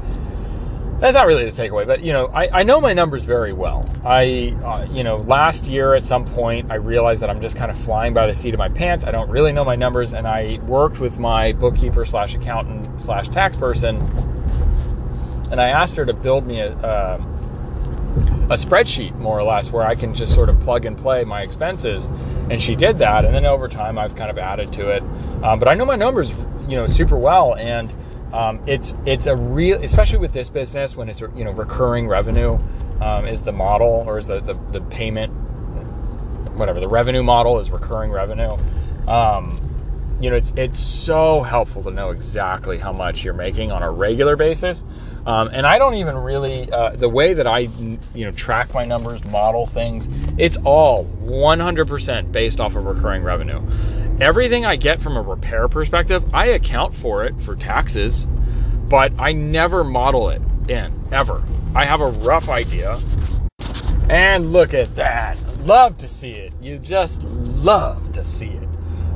that's 1.01 1.15
not 1.15 1.27
really 1.27 1.49
the 1.49 1.63
takeaway, 1.63 1.87
but 1.87 2.01
you 2.03 2.13
know, 2.13 2.27
I, 2.27 2.61
I 2.61 2.63
know 2.65 2.81
my 2.81 2.93
numbers 2.93 3.23
very 3.23 3.53
well. 3.53 3.89
I, 4.05 4.57
uh, 4.65 4.87
you 4.91 5.05
know, 5.05 5.19
last 5.19 5.67
year 5.67 5.95
at 5.95 6.05
some 6.05 6.25
point, 6.25 6.73
I 6.73 6.75
realized 6.75 7.23
that 7.23 7.31
I'm 7.31 7.41
just 7.41 7.57
kind 7.57 7.71
of 7.71 7.79
flying 7.79 8.15
by 8.15 8.27
the 8.27 8.35
seat 8.35 8.53
of 8.53 8.59
my 8.59 8.69
pants. 8.69 9.05
I 9.05 9.13
don't 9.13 9.31
really 9.31 9.53
know 9.53 9.65
my 9.65 9.77
numbers, 9.77 10.13
and 10.13 10.27
I 10.27 10.59
worked 10.67 10.99
with 10.99 11.19
my 11.19 11.53
bookkeeper 11.53 12.05
slash 12.05 12.35
accountant 12.35 13.01
slash 13.01 13.29
tax 13.29 13.55
person, 13.55 13.97
and 15.51 15.61
I 15.61 15.69
asked 15.69 15.97
her 15.97 16.05
to 16.05 16.13
build 16.13 16.47
me 16.47 16.61
a. 16.61 17.19
Um, 17.19 17.35
a 18.51 18.55
spreadsheet 18.55 19.15
more 19.19 19.39
or 19.39 19.43
less 19.43 19.71
where 19.71 19.85
I 19.85 19.95
can 19.95 20.15
just 20.15 20.35
sort 20.35 20.49
of 20.49 20.59
plug 20.61 20.87
and 20.87 20.97
play 20.97 21.23
my 21.25 21.43
expenses. 21.43 22.07
And 22.51 22.63
she 22.63 22.75
did 22.75 22.99
that. 22.99 23.27
And 23.27 23.35
then 23.35 23.45
over 23.45 23.69
time, 23.69 23.99
I've 23.99 24.15
kind 24.15 24.31
of 24.31 24.39
added 24.39 24.73
to 24.73 24.89
it. 24.89 25.03
Um, 25.43 25.59
but 25.59 25.69
I 25.69 25.75
know 25.75 25.85
my 25.85 25.97
numbers, 25.97 26.33
you 26.67 26.77
know, 26.77 26.87
super 26.87 27.19
well. 27.19 27.55
And 27.55 27.95
um, 28.33 28.61
it's 28.67 28.95
it's 29.07 29.27
a 29.27 29.35
real, 29.35 29.83
especially 29.83 30.19
with 30.19 30.33
this 30.33 30.51
business 30.51 30.97
when 30.97 31.09
it's 31.09 31.21
you 31.21 31.45
know 31.45 31.53
recurring 31.53 32.09
revenue 32.09 32.59
um, 33.01 33.27
is 33.27 33.43
the 33.43 33.53
model 33.53 34.05
or 34.07 34.19
is 34.19 34.27
the, 34.27 34.41
the, 34.41 34.55
the 34.73 34.81
payment, 34.83 35.33
whatever 36.57 36.81
the 36.81 36.89
revenue 36.89 37.23
model 37.23 37.59
is 37.59 37.71
recurring 37.71 38.11
revenue. 38.11 38.57
Um, 39.07 39.61
you 40.21 40.31
know, 40.31 40.37
it's 40.37 40.53
it's 40.57 40.79
so 40.79 41.43
helpful 41.43 41.83
to 41.85 41.91
know 41.91 42.11
exactly 42.11 42.79
how 42.79 42.93
much 42.93 43.25
you're 43.25 43.35
making 43.35 43.71
on 43.71 43.83
a 43.83 43.91
regular 43.91 44.37
basis 44.37 44.83
um, 45.29 45.51
and 45.53 45.67
I 45.67 45.77
don't 45.77 45.97
even 45.97 46.17
really 46.17 46.73
uh, 46.73 46.97
the 46.97 47.09
way 47.09 47.35
that 47.35 47.47
I 47.47 47.59
you 47.59 47.99
know 48.15 48.31
track 48.33 48.73
my 48.73 48.87
numbers, 48.87 49.23
model 49.27 49.67
things. 49.67 50.09
It's 50.39 50.57
all 50.65 51.05
100% 51.05 52.33
based 52.33 52.61
off 52.61 52.75
of 52.75 52.87
recurring 52.87 53.23
revenue. 53.23 53.61
Everything 54.23 54.65
I 54.65 54.77
get 54.77 55.03
from 55.03 55.19
a 55.19 55.23
repair 55.23 55.69
perspective, 55.69 56.25
I 56.35 56.47
account 56.47 56.95
for 56.95 57.27
it 57.27 57.39
for 57.43 57.55
taxes, 57.55 58.27
but 58.89 59.13
I 59.19 59.33
never 59.33 59.85
model 59.85 60.31
it 60.31 60.41
in 60.67 60.99
ever. 61.13 61.45
I 61.75 61.85
have 61.85 62.01
a 62.01 62.09
rough 62.09 62.49
idea. 62.49 62.99
And 64.09 64.51
look 64.51 64.73
at 64.73 64.97
that. 64.97 65.37
Love 65.67 65.99
to 65.99 66.09
see 66.09 66.33
it. 66.33 66.55
You 66.63 66.79
just 66.79 67.23
love 67.23 68.15
to 68.15 68.25
see 68.25 68.49
it. 68.49 68.68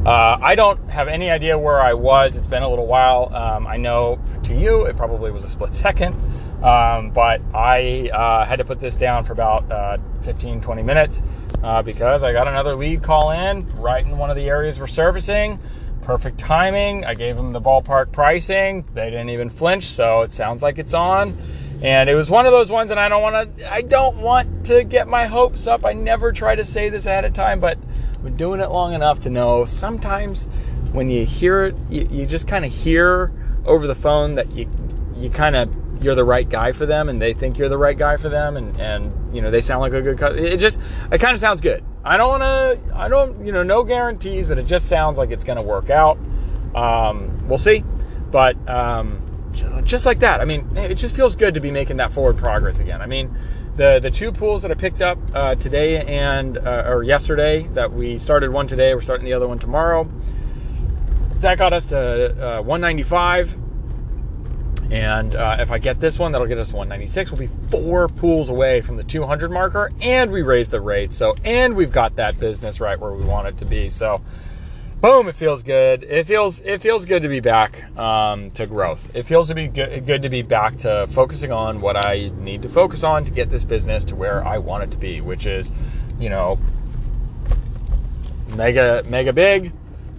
Uh, 0.05 0.37
I 0.43 0.57
don't 0.57 0.91
have 0.91 1.07
any 1.07 1.31
idea 1.31 1.57
where 1.57 1.81
I 1.81 1.95
was. 1.95 2.35
It's 2.35 2.49
been 2.49 2.65
a 2.65 2.69
little 2.69 2.89
while. 2.89 3.33
Um, 3.33 3.69
I 3.69 3.77
know 3.77 4.19
to 4.43 4.53
you 4.53 4.83
it 4.87 4.97
probably 4.97 5.31
was 5.31 5.45
a 5.45 5.49
split 5.49 5.75
second, 5.77 6.15
um, 6.65 7.11
but 7.11 7.41
I 7.55 8.11
uh, 8.13 8.45
had 8.45 8.57
to 8.57 8.65
put 8.65 8.81
this 8.81 8.97
down 8.97 9.23
for 9.23 9.33
about 9.33 9.71
uh, 9.71 9.99
15, 10.23 10.61
20 10.61 10.83
minutes 10.83 11.23
uh, 11.63 11.83
because 11.83 12.25
I 12.25 12.33
got 12.33 12.49
another 12.49 12.75
lead 12.75 13.05
call 13.05 13.31
in 13.31 13.65
right 13.81 14.05
in 14.05 14.19
one 14.19 14.29
of 14.29 14.35
the 14.35 14.49
areas 14.49 14.81
we're 14.81 14.89
servicing. 14.89 15.61
Perfect 16.03 16.37
timing. 16.37 17.05
I 17.05 17.15
gave 17.15 17.37
them 17.37 17.53
the 17.53 17.61
ballpark 17.61 18.11
pricing. 18.11 18.85
They 18.95 19.09
didn't 19.09 19.31
even 19.31 19.49
flinch, 19.49 19.85
so 19.85 20.23
it 20.23 20.33
sounds 20.33 20.65
like 20.65 20.81
it's 20.81 20.95
on. 20.95 21.39
And 21.81 22.11
it 22.11 22.17
was 22.17 22.29
one 22.29 22.45
of 22.45 22.51
those 22.51 22.73
ones, 22.73 22.91
and 22.91 22.99
I 22.99 23.09
don't 23.09 23.23
want 23.23 23.57
to. 23.57 23.73
I 23.73 23.83
don't 23.83 24.17
want 24.19 24.67
to 24.67 24.83
get 24.83 25.07
my 25.07 25.27
hopes 25.27 25.69
up. 25.69 25.85
I 25.85 25.93
never 25.93 26.33
try 26.33 26.57
to 26.57 26.65
say 26.65 26.89
this 26.89 27.07
ahead 27.07 27.25
of 27.25 27.35
time, 27.35 27.61
but 27.61 27.79
been 28.23 28.37
doing 28.37 28.61
it 28.61 28.71
long 28.71 28.95
enough 28.95 29.21
to 29.21 29.31
know 29.31 29.65
sometimes 29.65 30.45
when 30.93 31.11
you 31.11 31.25
hear 31.25 31.65
it, 31.67 31.77
you, 31.89 32.07
you 32.11 32.27
just 32.27 32.47
kind 32.47 32.65
of 32.65 32.73
hear 32.73 33.33
over 33.65 33.87
the 33.87 33.95
phone 33.95 34.35
that 34.35 34.51
you 34.53 34.71
you 35.17 35.31
kind 35.31 35.57
of 35.57 35.73
you're 36.03 36.15
the 36.15 36.25
right 36.25 36.49
guy 36.49 36.73
for 36.73 36.85
them, 36.85 37.09
and 37.09 37.23
they 37.23 37.33
think 37.33 37.59
you're 37.59 37.69
the 37.69 37.79
right 37.79 37.97
guy 37.97 38.17
for 38.17 38.29
them, 38.29 38.57
and 38.57 38.79
and 38.81 39.35
you 39.35 39.41
know 39.41 39.51
they 39.51 39.61
sound 39.61 39.81
like 39.81 39.93
a 39.93 40.01
good. 40.03 40.21
It 40.39 40.59
just 40.59 40.81
it 41.11 41.19
kind 41.19 41.35
of 41.35 41.41
sounds 41.41 41.61
good. 41.61 41.85
I 42.05 42.17
don't 42.17 42.29
want 42.29 42.43
to. 42.43 42.97
I 42.97 43.09
don't 43.09 43.45
you 43.45 43.53
know 43.53 43.63
no 43.63 43.85
guarantees, 43.85 44.49
but 44.49 44.59
it 44.59 44.67
just 44.67 44.89
sounds 44.89 45.19
like 45.19 45.31
it's 45.31 45.45
going 45.45 45.57
to 45.57 45.63
work 45.63 45.91
out. 45.91 46.19
Um, 46.75 47.49
we'll 47.49 47.59
see, 47.59 47.85
but. 48.31 48.57
Um, 48.69 49.29
just 49.85 50.07
like 50.07 50.21
that. 50.21 50.41
I 50.41 50.47
mean, 50.47 50.77
it 50.77 50.95
just 50.95 51.15
feels 51.15 51.37
good 51.37 51.53
to 51.55 51.61
be 51.61 51.71
making 51.71 51.99
that 51.99 52.11
forward 52.11 52.39
progress 52.39 52.79
again. 52.79 53.03
I 53.03 53.07
mean, 53.07 53.37
the 53.77 53.99
the 54.01 54.11
two 54.11 54.33
pools 54.33 54.63
that 54.63 54.71
I 54.71 54.75
picked 54.75 55.03
up 55.03 55.19
uh, 55.35 55.55
today 55.55 56.05
and 56.05 56.59
uh, 56.59 56.85
or 56.87 57.03
yesterday 57.03 57.69
that 57.75 57.93
we 57.93 58.19
started 58.19 58.51
one 58.51 58.67
today, 58.67 58.95
we're 58.95 59.01
starting 59.01 59.25
the 59.25 59.33
other 59.33 59.49
one 59.49 59.59
tomorrow. 59.59 60.11
That 61.41 61.59
got 61.59 61.73
us 61.73 61.87
to 61.87 62.59
uh, 62.59 62.63
195, 62.63 63.57
and 64.93 65.35
uh, 65.35 65.57
if 65.59 65.73
I 65.73 65.79
get 65.79 65.99
this 65.99 66.19
one, 66.19 66.31
that'll 66.33 66.47
get 66.47 66.59
us 66.59 66.73
196. 66.73 67.33
We'll 67.33 67.41
be 67.41 67.51
four 67.69 68.09
pools 68.09 68.49
away 68.49 68.81
from 68.81 68.97
the 68.97 69.03
200 69.03 69.51
marker, 69.51 69.91
and 70.01 70.31
we 70.31 70.43
raised 70.43 70.71
the 70.71 70.81
rate. 70.81 71.13
So, 71.13 71.35
and 71.45 71.75
we've 71.75 71.91
got 71.91 72.15
that 72.17 72.39
business 72.39 72.79
right 72.79 73.01
where 73.01 73.13
we 73.13 73.25
want 73.25 73.49
it 73.49 73.59
to 73.59 73.65
be. 73.65 73.89
So 73.89 74.21
boom, 75.03 75.29
it 75.29 75.35
feels 75.35 75.63
good. 75.65 76.05
It 76.05 76.27
feels 76.27 76.61
it 76.61 76.81
feels 76.81 77.05
good 77.05 77.23
to 77.23 77.29
be 77.29 77.41
back 77.41 77.85
um, 77.99 78.53
to 78.53 78.67
growth. 78.67 79.11
It 79.15 79.25
feels 79.25 79.49
to 79.49 79.55
be 79.55 79.67
good, 79.67 80.07
good 80.07 80.23
to 80.23 80.29
be 80.31 80.43
back 80.43 80.77
to 80.79 81.07
focusing 81.09 81.53
on 81.53 81.81
what 81.81 81.97
I 81.97 82.31
need 82.39 82.63
to 82.63 82.69
focus 82.69 83.03
on 83.03 83.25
to 83.25 83.31
get 83.33 83.51
this 83.51 83.65
business 83.65 84.05
to 84.05 84.17
where 84.17 84.47
I 84.47 84.59
want 84.59 84.85
it 84.85 84.91
to 84.93 84.97
be, 84.97 85.21
which 85.21 85.45
is, 85.45 85.73
you 86.19 86.31
know, 86.31 86.59
mega 88.49 89.03
mega 89.07 89.33
big, 89.33 89.73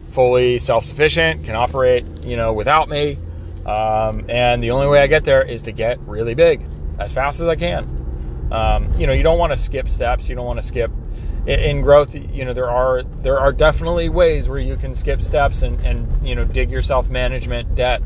fully 0.09 0.57
self 0.59 0.83
sufficient, 0.83 1.45
can 1.45 1.55
operate, 1.55 2.05
you 2.21 2.35
know, 2.35 2.51
without 2.51 2.89
me. 2.89 3.17
Um, 3.65 4.25
and 4.29 4.61
the 4.61 4.71
only 4.71 4.87
way 4.87 4.99
I 4.99 5.07
get 5.07 5.23
there 5.23 5.41
is 5.41 5.61
to 5.63 5.71
get 5.71 5.97
really 6.01 6.35
big 6.35 6.65
as 6.99 7.13
fast 7.13 7.39
as 7.39 7.47
I 7.47 7.55
can. 7.55 8.49
Um, 8.51 8.93
you 8.99 9.07
know, 9.07 9.13
you 9.13 9.23
don't 9.23 9.39
want 9.39 9.53
to 9.53 9.57
skip 9.57 9.87
steps. 9.87 10.27
You 10.27 10.35
don't 10.35 10.45
want 10.45 10.59
to 10.59 10.67
skip 10.67 10.91
in 11.45 11.81
growth, 11.81 12.15
you 12.15 12.45
know, 12.45 12.53
there 12.53 12.69
are 12.69 13.03
there 13.03 13.39
are 13.39 13.51
definitely 13.51 14.09
ways 14.09 14.47
where 14.47 14.59
you 14.59 14.75
can 14.75 14.93
skip 14.95 15.21
steps 15.21 15.61
and, 15.61 15.79
and 15.81 16.25
you 16.25 16.35
know 16.35 16.45
dig 16.45 16.71
yourself 16.71 17.09
management 17.09 17.75
debt, 17.75 18.01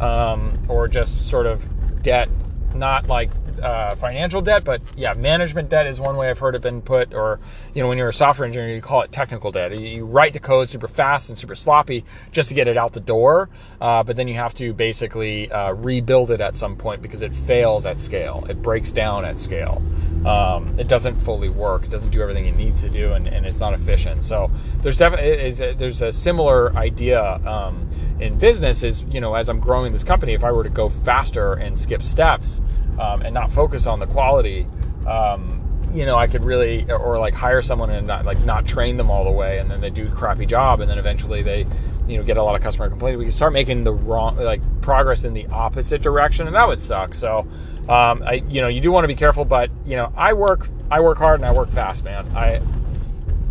um, 0.00 0.64
or 0.68 0.88
just 0.88 1.22
sort 1.28 1.46
of 1.46 1.62
debt, 2.02 2.28
not 2.74 3.06
like 3.06 3.30
uh, 3.62 3.94
financial 3.96 4.42
debt, 4.42 4.64
but 4.64 4.82
yeah, 4.96 5.14
management 5.14 5.68
debt 5.68 5.86
is 5.86 6.00
one 6.00 6.16
way 6.16 6.28
I've 6.30 6.38
heard 6.38 6.54
it 6.54 6.62
been 6.62 6.82
put. 6.82 7.14
Or 7.14 7.40
you 7.74 7.82
know, 7.82 7.88
when 7.88 7.98
you're 7.98 8.08
a 8.08 8.12
software 8.12 8.46
engineer, 8.46 8.74
you 8.74 8.82
call 8.82 9.02
it 9.02 9.12
technical 9.12 9.50
debt. 9.50 9.78
You, 9.78 10.04
write 10.04 10.32
the 10.32 10.40
code 10.40 10.68
super 10.68 10.88
fast 10.88 11.28
and 11.28 11.38
super 11.38 11.54
sloppy 11.54 12.04
just 12.32 12.48
to 12.48 12.54
get 12.54 12.68
it 12.68 12.76
out 12.76 12.92
the 12.92 13.00
door, 13.00 13.48
uh, 13.80 14.02
but 14.02 14.16
then 14.16 14.28
you 14.28 14.34
have 14.34 14.52
to 14.54 14.72
basically 14.74 15.50
uh, 15.50 15.72
rebuild 15.72 16.30
it 16.30 16.40
at 16.40 16.54
some 16.54 16.76
point 16.76 17.00
because 17.00 17.22
it 17.22 17.34
fails 17.34 17.86
at 17.86 17.98
scale. 17.98 18.44
It 18.48 18.60
breaks 18.60 18.90
down 18.90 19.24
at 19.24 19.38
scale. 19.38 19.82
Um, 20.26 20.78
it 20.78 20.88
doesn't 20.88 21.20
fully 21.20 21.48
work. 21.48 21.84
It 21.84 21.90
doesn't 21.90 22.10
do 22.10 22.20
everything 22.20 22.46
it 22.46 22.56
needs 22.56 22.80
to 22.82 22.90
do, 22.90 23.12
and, 23.12 23.26
and 23.26 23.46
it's 23.46 23.60
not 23.60 23.74
efficient. 23.74 24.22
So 24.24 24.50
there's 24.82 24.98
definitely 24.98 25.74
there's 25.74 26.02
a 26.02 26.12
similar 26.12 26.74
idea 26.76 27.22
um, 27.46 27.88
in 28.22 28.38
business. 28.38 28.82
Is 28.82 29.04
you 29.10 29.20
know, 29.20 29.34
as 29.34 29.48
I'm 29.48 29.60
growing 29.60 29.92
this 29.92 30.04
company, 30.04 30.32
if 30.32 30.44
I 30.44 30.52
were 30.52 30.64
to 30.64 30.70
go 30.70 30.88
faster 30.88 31.54
and 31.54 31.78
skip 31.78 32.02
steps 32.02 32.60
um, 32.98 33.22
and 33.22 33.34
not 33.34 33.50
focus 33.50 33.86
on 33.86 33.98
the 33.98 34.06
quality, 34.06 34.66
um, 35.06 35.62
you 35.94 36.06
know, 36.06 36.16
I 36.16 36.26
could 36.26 36.44
really, 36.44 36.90
or 36.90 37.18
like 37.18 37.34
hire 37.34 37.60
someone 37.60 37.90
and 37.90 38.06
not 38.06 38.24
like 38.24 38.40
not 38.44 38.66
train 38.66 38.96
them 38.96 39.10
all 39.10 39.24
the 39.24 39.30
way, 39.30 39.58
and 39.58 39.70
then 39.70 39.80
they 39.80 39.90
do 39.90 40.06
a 40.06 40.10
crappy 40.10 40.46
job, 40.46 40.80
and 40.80 40.90
then 40.90 40.98
eventually 40.98 41.42
they, 41.42 41.66
you 42.08 42.16
know, 42.16 42.22
get 42.22 42.36
a 42.36 42.42
lot 42.42 42.54
of 42.54 42.62
customer 42.62 42.88
complaints. 42.88 43.18
We 43.18 43.24
can 43.24 43.32
start 43.32 43.52
making 43.52 43.84
the 43.84 43.92
wrong, 43.92 44.36
like 44.36 44.62
progress 44.80 45.24
in 45.24 45.34
the 45.34 45.46
opposite 45.48 46.02
direction, 46.02 46.46
and 46.46 46.56
that 46.56 46.66
would 46.66 46.78
suck. 46.78 47.14
So, 47.14 47.40
um, 47.88 48.22
I, 48.22 48.42
you 48.48 48.62
know, 48.62 48.68
you 48.68 48.80
do 48.80 48.90
want 48.90 49.04
to 49.04 49.08
be 49.08 49.14
careful, 49.14 49.44
but 49.44 49.70
you 49.84 49.96
know, 49.96 50.12
I 50.16 50.32
work, 50.32 50.68
I 50.90 51.00
work 51.00 51.18
hard 51.18 51.40
and 51.40 51.46
I 51.46 51.52
work 51.52 51.70
fast, 51.70 52.04
man. 52.04 52.26
I, 52.34 52.62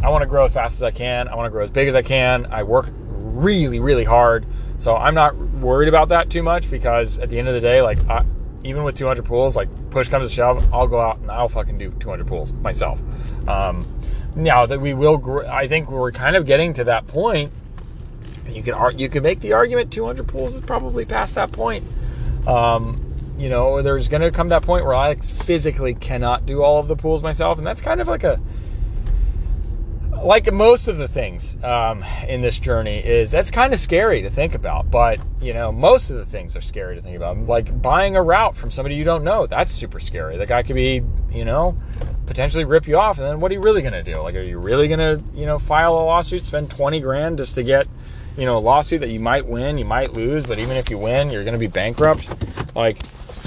I 0.04 0.10
want 0.10 0.24
to 0.24 0.28
grow 0.28 0.46
as 0.46 0.54
fast 0.54 0.75
as 0.75 0.84
I 0.84 0.92
can. 0.92 1.28
I 1.28 1.36
want 1.36 1.46
to 1.46 1.51
grow 1.51 1.63
as 1.63 1.70
big 1.70 1.88
as 1.88 1.96
I 1.96 2.01
can. 2.01 2.48
I 2.48 2.63
work 2.63 2.88
really, 3.32 3.80
really 3.80 4.04
hard. 4.04 4.46
So 4.78 4.96
I'm 4.96 5.14
not 5.14 5.36
worried 5.36 5.90
about 5.90 6.10
that 6.10 6.30
too 6.30 6.44
much 6.44 6.70
because 6.70 7.20
at 7.20 7.30
the 7.30 7.40
end 7.40 7.48
of 7.48 7.54
the 7.54 7.62
day, 7.62 7.82
like 7.82 8.00
I, 8.10 8.26
even 8.64 8.84
with 8.84 8.96
200 8.96 9.26
pools, 9.26 9.56
like 9.56 9.70
push 9.90 10.08
comes 10.08 10.28
to 10.28 10.34
shove, 10.34 10.74
I'll 10.74 10.88
go 10.88 11.00
out 11.00 11.20
and 11.20 11.32
I'll 11.32 11.50
fucking 11.50 11.78
do 11.78 11.92
200 11.92 12.28
pools 12.28 12.52
myself. 12.54 13.00
Um, 13.48 13.88
now 14.36 14.66
that 14.66 14.80
we 14.80 14.94
will, 14.94 15.18
gr- 15.18 15.46
I 15.46 15.68
think 15.68 15.92
we're 15.92 16.12
kind 16.12 16.36
of 16.36 16.46
getting 16.46 16.74
to 16.76 16.84
that 16.86 17.08
point. 17.08 17.52
You 18.50 18.64
can 18.64 18.98
you 18.98 19.08
can 19.08 19.24
make 19.24 19.40
the 19.40 19.54
argument 19.54 19.92
200 19.92 20.28
pools 20.28 20.56
is 20.56 20.62
probably 20.62 21.06
past 21.06 21.36
that 21.36 21.52
point. 21.52 21.86
Um, 22.48 23.34
you 23.38 23.50
know, 23.50 23.82
there's 23.82 24.08
going 24.08 24.22
to 24.22 24.32
come 24.32 24.50
that 24.50 24.62
point 24.62 24.86
where 24.86 24.94
I 24.94 25.16
physically 25.16 25.94
cannot 25.94 26.46
do 26.46 26.62
all 26.62 26.80
of 26.80 26.88
the 26.88 26.96
pools 26.96 27.24
myself, 27.24 27.58
and 27.58 27.66
that's 27.66 27.82
kind 27.82 28.02
of 28.02 28.08
like 28.08 28.24
a 28.24 28.40
like 30.24 30.51
most 30.51 30.88
of 30.88 30.98
the 30.98 31.08
things 31.08 31.58
um, 31.63 32.04
in 32.28 32.42
this 32.42 32.60
journey 32.60 33.00
is 33.00 33.32
that's 33.32 33.50
kind 33.50 33.74
of 33.74 33.80
scary 33.80 34.22
to 34.22 34.30
think 34.30 34.54
about 34.54 34.92
but 34.92 35.20
you 35.42 35.54
know 35.54 35.72
most 35.72 36.10
of 36.10 36.18
the 36.18 36.25
things 36.25 36.56
are 36.56 36.62
scary 36.62 36.96
to 36.96 37.01
think 37.01 37.16
about. 37.16 37.38
Like 37.40 37.82
buying 37.82 38.16
a 38.16 38.22
route 38.24 38.56
from 38.56 38.72
somebody 38.72 38.96
you 38.96 39.04
don't 39.04 39.24
know 39.24 39.48
that's 39.48 39.72
super 39.72 40.00
scary. 40.00 40.38
The 40.38 40.46
guy 40.46 40.63
could 40.63 40.75
be 40.75 41.01
you 41.32 41.46
know 41.46 41.78
potentially 42.25 42.63
rip 42.63 42.88
you 42.88 42.98
off 42.98 43.18
and 43.18 43.28
then 43.28 43.40
what 43.40 43.51
are 43.51 43.56
you 43.56 43.62
really 43.62 43.82
going 43.82 43.94
to 43.94 44.04
do? 44.04 44.20
Like 44.20 44.36
are 44.36 44.42
you 44.42 44.60
really 44.60 44.88
going 44.88 45.00
to 45.00 45.24
you 45.34 45.46
know 45.46 45.58
file 45.58 45.94
a 45.94 46.04
lawsuit 46.04 46.44
spend 46.44 46.70
20 46.70 47.00
grand 47.00 47.38
just 47.38 47.56
to 47.56 47.63
get 47.63 47.88
you 48.38 48.46
know 48.46 48.58
a 48.58 48.60
lawsuit 48.60 49.01
that 49.01 49.10
you 49.10 49.20
might 49.20 49.46
win 49.46 49.78
you 49.78 49.86
might 49.86 50.13
lose 50.13 50.46
but 50.46 50.60
even 50.60 50.78
if 50.78 50.90
you 50.90 50.98
win 50.98 51.30
you're 51.30 51.44
going 51.44 51.54
to 51.54 51.60
be 51.60 51.68
bankrupt? 51.68 52.28
Like 52.75 53.01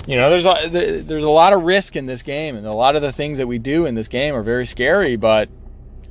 you 0.06 0.16
know 0.16 0.28
there's 0.28 0.46
a 0.46 1.02
there's 1.02 1.24
a 1.24 1.28
lot 1.28 1.52
of 1.52 1.62
risk 1.62 1.94
in 1.94 2.06
this 2.06 2.22
game 2.22 2.56
and 2.56 2.66
a 2.66 2.72
lot 2.72 2.96
of 2.96 3.02
the 3.02 3.12
things 3.12 3.38
that 3.38 3.46
we 3.46 3.58
do 3.58 3.86
in 3.86 3.94
this 3.94 4.08
game 4.08 4.34
are 4.34 4.42
very 4.42 4.66
scary 4.66 5.16
but 5.16 5.48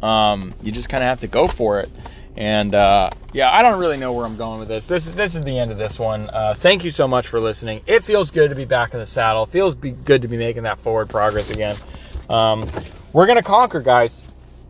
um, 0.03 0.53
you 0.61 0.71
just 0.71 0.89
kind 0.89 1.03
of 1.03 1.07
have 1.07 1.21
to 1.21 1.27
go 1.27 1.47
for 1.47 1.79
it. 1.79 1.89
And 2.35 2.73
uh, 2.73 3.11
yeah, 3.31 3.51
I 3.51 3.61
don't 3.61 3.79
really 3.79 3.97
know 3.97 4.11
where 4.11 4.25
I'm 4.25 4.37
going 4.37 4.59
with 4.59 4.67
this. 4.67 4.85
This 4.85 5.05
this 5.05 5.35
is 5.35 5.43
the 5.43 5.57
end 5.57 5.71
of 5.71 5.77
this 5.77 5.99
one. 5.99 6.29
Uh, 6.29 6.55
thank 6.57 6.83
you 6.83 6.91
so 6.91 7.07
much 7.07 7.27
for 7.27 7.39
listening. 7.39 7.81
It 7.85 8.03
feels 8.03 8.31
good 8.31 8.49
to 8.49 8.55
be 8.55 8.65
back 8.65 8.93
in 8.93 8.99
the 8.99 9.05
saddle. 9.05 9.43
It 9.43 9.49
feels 9.49 9.75
be 9.75 9.91
good 9.91 10.23
to 10.23 10.27
be 10.27 10.37
making 10.37 10.63
that 10.63 10.79
forward 10.79 11.09
progress 11.09 11.49
again. 11.49 11.77
Um, 12.29 12.67
we're 13.13 13.27
gonna 13.27 13.43
conquer, 13.43 13.81
guys. 13.81 14.23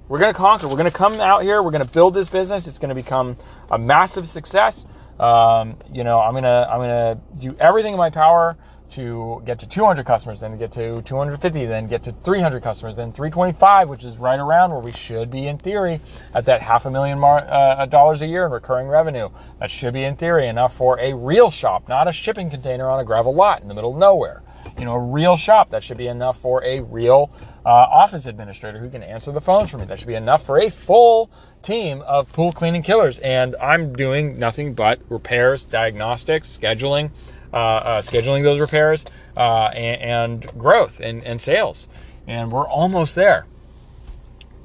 We're 0.10 0.20
gonna 0.20 0.34
conquer. 0.34 0.68
We're 0.68 0.75
gonna 0.75 0.92
come 0.92 1.13
out 1.16 1.44
here. 1.44 1.63
We're 1.63 1.72
gonna 1.72 1.86
build 1.86 2.13
this 2.13 2.28
business. 2.28 2.68
It's 2.68 2.78
gonna 2.78 2.96
become 2.96 3.38
a 3.72 3.78
massive 3.78 4.28
success. 4.28 4.86
Um, 5.18 5.78
you 5.90 6.04
know, 6.04 6.20
I'm 6.20 6.34
gonna 6.34 6.68
I'm 6.70 6.80
gonna 6.80 7.22
do 7.38 7.56
everything 7.60 7.93
in 7.93 7.98
my 7.98 8.10
power 8.10 8.58
to 8.93 9.41
get 9.45 9.60
to 9.60 9.67
200 9.67 10.06
customers, 10.06 10.39
then 10.39 10.58
get 10.58 10.71
to 10.73 11.01
250, 11.01 11.65
then 11.65 11.88
get 11.88 12.03
to 12.03 12.13
300 12.23 12.62
customers, 12.62 12.95
then 12.95 13.12
325, 13.12 13.89
which 13.89 14.03
is 14.03 14.17
right 14.17 14.39
around 14.39 14.71
where 14.71 14.79
we 14.79 14.91
should 14.91 15.32
be 15.32 15.47
in 15.47 15.58
theory 15.58 15.99
at 16.34 16.45
that 16.45 16.62
half 16.62 16.86
a 16.86 16.91
million 16.91 17.19
mar- 17.19 17.45
uh, 17.49 17.86
dollars 17.86 18.21
a 18.21 18.27
year 18.27 18.45
in 18.45 18.51
recurring 18.51 18.88
revenue. 18.88 19.29
That 19.60 19.71
should 19.71 19.93
be 19.93 20.03
in 20.03 20.15
theory 20.15 20.47
enough 20.47 20.75
for 20.75 20.99
a 20.99 21.13
real 21.13 21.49
shop, 21.49 21.88
not 21.88 22.08
a 22.08 22.12
shipping 22.12 22.49
container 22.49 22.88
on 22.88 22.99
a 22.99 23.03
gravel 23.03 23.34
lot 23.34 23.62
in 23.62 23.67
the 23.67 23.73
middle 23.73 23.93
of 23.93 23.97
nowhere. 23.97 24.43
You 24.77 24.86
know, 24.86 24.93
a 24.93 24.99
real 24.99 25.38
shop 25.38 25.71
that 25.71 25.84
should 25.84 25.97
be 25.97 26.08
enough 26.08 26.39
for 26.39 26.63
a 26.63 26.82
real 26.82 27.32
uh, 27.65 27.69
office 27.69 28.25
administrator 28.25 28.79
who 28.79 28.89
can 28.89 29.03
answer 29.03 29.32
the 29.32 29.41
phones 29.41 29.69
for 29.69 29.77
me. 29.77 29.86
That 29.86 29.99
should 29.99 30.08
be 30.08 30.15
enough 30.15 30.43
for 30.45 30.60
a 30.60 30.69
full 30.69 31.29
team 31.62 32.01
of 32.01 32.32
pool 32.32 32.51
cleaning 32.51 32.84
killers. 32.84 33.19
And 33.19 33.56
I'm 33.58 33.93
doing 33.93 34.39
nothing 34.39 34.73
but 34.73 34.99
repairs, 35.10 35.65
diagnostics, 35.65 36.58
scheduling, 36.58 37.06
uh, 37.06 37.10
uh, 37.10 37.42
scheduling 37.54 38.44
those 38.44 38.60
repairs 38.60 39.06
uh, 39.38 39.68
and, 39.74 40.44
and, 40.44 40.60
growth 40.60 41.00
and, 41.00 41.24
and 41.24 41.39
sales. 41.39 41.88
And 42.28 42.52
we're 42.52 42.68
almost 42.68 43.16
there. 43.16 43.46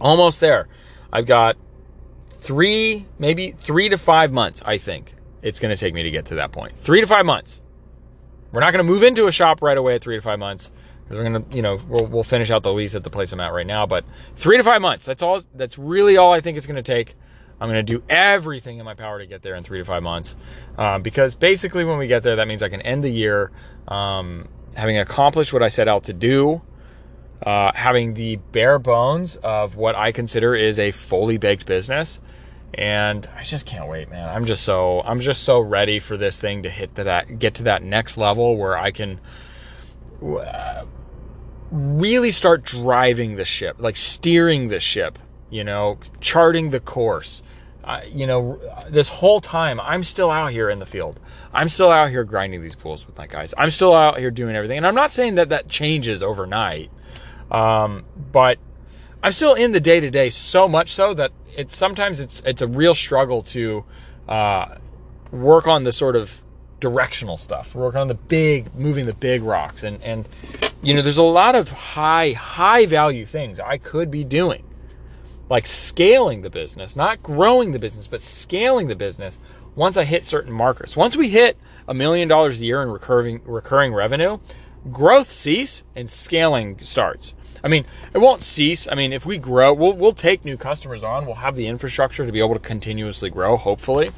Almost 0.01 0.41
there. 0.41 0.69
I've 1.13 1.27
got 1.27 1.57
three, 2.41 3.07
maybe 3.19 3.53
three 3.53 3.89
to 3.89 3.99
five 3.99 4.33
months, 4.33 4.63
I 4.65 4.79
think 4.79 5.15
it's 5.43 5.61
going 5.61 5.75
to 5.75 5.77
take 5.77 5.95
me 5.95 6.03
to 6.03 6.11
get 6.11 6.27
to 6.27 6.37
that 6.37 6.53
point. 6.53 6.79
Three 6.79 7.01
to 7.01 7.07
five 7.07 7.27
months. 7.27 7.61
We're 8.53 8.61
not 8.61 8.73
going 8.73 8.85
to 8.85 8.91
move 8.91 9.03
into 9.03 9.27
a 9.27 9.33
shop 9.33 9.63
right 9.63 9.77
away 9.77 9.97
at 9.97 10.03
three 10.03 10.17
to 10.17 10.23
five 10.23 10.39
months 10.39 10.71
because 11.03 11.17
we're 11.17 11.31
going 11.31 11.45
to, 11.45 11.57
you 11.57 11.63
know, 11.63 11.81
we'll, 11.89 12.07
we'll 12.07 12.23
finish 12.23 12.51
out 12.51 12.63
the 12.63 12.73
lease 12.73 12.95
at 12.95 13.05
the 13.05 13.11
place 13.11 13.33
I'm 13.33 13.41
at 13.41 13.53
right 13.53 13.67
now. 13.67 13.87
But 13.87 14.05
three 14.37 14.57
to 14.57 14.65
five 14.65 14.81
months, 14.81 15.05
that's 15.05 15.23
all, 15.23 15.43
that's 15.55 15.79
really 15.79 16.17
all 16.17 16.33
I 16.33 16.41
think 16.41 16.57
it's 16.57 16.67
going 16.67 16.77
to 16.77 16.83
take 16.83 17.17
I'm 17.61 17.69
going 17.69 17.85
to 17.85 17.93
do 17.93 18.03
everything 18.09 18.79
in 18.79 18.85
my 18.85 18.95
power 18.95 19.19
to 19.19 19.27
get 19.27 19.43
there 19.43 19.55
in 19.55 19.65
three 19.65 19.79
to 19.79 19.85
five 19.85 20.03
months. 20.03 20.37
Um, 20.77 21.03
because 21.03 21.35
basically, 21.35 21.85
when 21.85 21.99
we 21.99 22.07
get 22.07 22.23
there, 22.23 22.37
that 22.37 22.49
means 22.49 22.63
I 22.63 22.69
can 22.69 22.83
end 22.83 23.03
the 23.03 23.11
year 23.11 23.51
um, 23.89 24.49
having 24.75 24.99
accomplished 24.99 25.53
what 25.53 25.63
I 25.63 25.69
set 25.69 25.89
out 25.89 26.05
to 26.05 26.13
do, 26.13 26.63
uh, 27.45 27.73
having 27.75 28.15
the 28.15 28.37
bare 28.37 28.79
bones 28.79 29.37
of 29.37 29.77
what 29.77 29.97
I 29.97 30.13
consider 30.13 30.55
is 30.55 30.79
a 30.79 30.93
fully 30.93 31.37
baked 31.37 31.67
business. 31.67 32.21
And 32.75 33.27
I 33.35 33.45
just 33.45 33.67
can't 33.67 33.89
wait, 33.89 34.11
man. 34.11 34.29
I'm 34.29 34.45
just 34.45 34.63
so 34.63 35.01
I'm 35.01 35.21
just 35.21 35.43
so 35.43 35.59
ready 35.59 36.01
for 36.01 36.17
this 36.19 36.39
thing 36.39 36.65
to 36.65 36.71
hit 36.71 36.95
to 36.97 37.05
that 37.05 37.39
get 37.39 37.55
to 37.55 37.63
that 37.65 37.83
next 37.83 38.19
level 38.19 38.57
where 38.57 38.77
I 38.77 38.91
can 38.91 39.21
uh, 40.23 40.85
really 41.71 42.31
start 42.31 42.65
driving 42.65 43.37
the 43.37 43.45
ship, 43.45 43.77
like 43.79 43.97
steering 43.97 44.69
the 44.69 44.81
ship 44.81 45.19
you 45.51 45.65
know, 45.65 45.99
charting 46.21 46.71
the 46.71 46.81
course, 46.81 47.43
you 48.13 48.27
know, 48.27 48.61
this 48.91 49.09
whole 49.09 49.41
time 49.41 49.81
I'm 49.81 50.05
still 50.05 50.31
out 50.31 50.53
here 50.53 50.69
in 50.69 50.79
the 50.79 50.87
field. 50.87 51.19
I'm 51.53 51.69
still 51.69 51.91
out 51.91 52.11
here 52.11 52.25
grinding 52.25 52.63
these 52.63 52.75
pools 52.75 53.07
with 53.07 53.17
my 53.17 53.27
guys. 53.27 53.55
I'm 53.57 53.71
still 53.71 53.95
out 53.95 54.19
here 54.19 54.31
doing 54.31 54.57
everything. 54.57 54.77
And 54.77 54.87
I'm 54.87 54.95
not 54.95 55.11
saying 55.11 55.37
that 55.37 55.49
that 55.49 55.69
changes 55.69 56.23
overnight, 56.23 56.91
um, 57.51 58.05
but 58.31 58.59
I'm 59.23 59.33
still 59.33 59.55
in 59.55 59.73
the 59.73 59.81
day 59.81 60.01
to 60.01 60.11
day 60.11 60.29
so 60.31 60.69
much 60.69 60.93
so 60.93 61.15
that 61.15 61.33
it's 61.57 61.77
sometimes 61.77 62.21
it's 62.21 62.41
it's 62.45 62.63
a 62.63 62.67
real 62.67 62.95
struggle 62.95 63.43
to 63.45 63.85
uh, 64.29 64.77
work 65.33 65.67
on 65.67 65.85
the 65.85 65.93
sort 65.93 66.15
of 66.15 66.43
directional 66.81 67.37
stuff, 67.37 67.75
work 67.75 67.97
on 67.97 68.07
the 68.07 68.15
big, 68.15 68.75
moving 68.75 69.07
the 69.07 69.15
big 69.15 69.43
rocks, 69.43 69.83
and 69.83 70.03
and 70.03 70.29
you 70.83 70.95
know, 70.95 71.03
there's 71.03 71.17
a 71.17 71.23
lot 71.23 71.55
of 71.55 71.73
high 71.73 72.33
high 72.33 72.87
value 72.87 73.25
things 73.25 73.59
I 73.59 73.79
could 73.79 74.11
be 74.11 74.25
doing 74.25 74.63
like 75.51 75.67
scaling 75.67 76.43
the 76.43 76.51
business, 76.51 76.97
not 76.97 77.23
growing 77.23 77.73
the 77.73 77.79
business, 77.79 78.07
but 78.07 78.21
scaling 78.21 78.89
the 78.89 78.95
business 78.95 79.39
once 79.75 79.97
I 79.97 80.05
hit 80.05 80.25
certain 80.25 80.53
markers. 80.53 80.97
Once 80.97 81.17
we 81.17 81.31
hit 81.31 81.57
a 81.87 81.95
million 81.95 82.29
dollars 82.29 82.61
a 82.61 82.65
year 82.65 82.83
in 82.83 82.91
recurring 82.91 83.41
recurring 83.45 83.95
revenue, 83.95 84.39
growth 84.91 85.33
cease 85.33 85.85
and 85.95 86.11
scaling 86.11 86.79
starts. 86.81 87.35
I 87.63 87.69
mean, 87.69 87.87
it 88.15 88.19
won't 88.19 88.43
cease. 88.43 88.87
I 88.91 88.95
mean, 88.95 89.13
if 89.13 89.27
we 89.27 89.39
grow, 89.39 89.73
we'll 89.73 89.95
we'll 89.95 90.13
take 90.13 90.45
new 90.45 90.57
customers 90.57 91.03
on. 91.03 91.27
We'll 91.27 91.37
have 91.37 91.57
the 91.57 91.67
infrastructure 91.67 92.25
to 92.27 92.33
be 92.33 92.39
able 92.39 92.55
to 92.55 92.61
continuously 92.61 93.31
grow, 93.31 93.57
hopefully. 93.57 94.13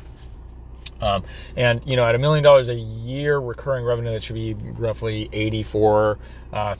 Um, 1.00 1.24
and 1.56 1.80
you 1.84 1.96
know, 1.96 2.06
at 2.06 2.14
a 2.14 2.18
million 2.18 2.44
dollars 2.44 2.68
a 2.68 2.74
year 2.74 3.38
recurring 3.38 3.84
revenue, 3.84 4.12
that 4.12 4.22
should 4.22 4.34
be 4.34 4.54
roughly 4.54 5.28
eighty-four 5.32 6.18
uh, 6.52 6.74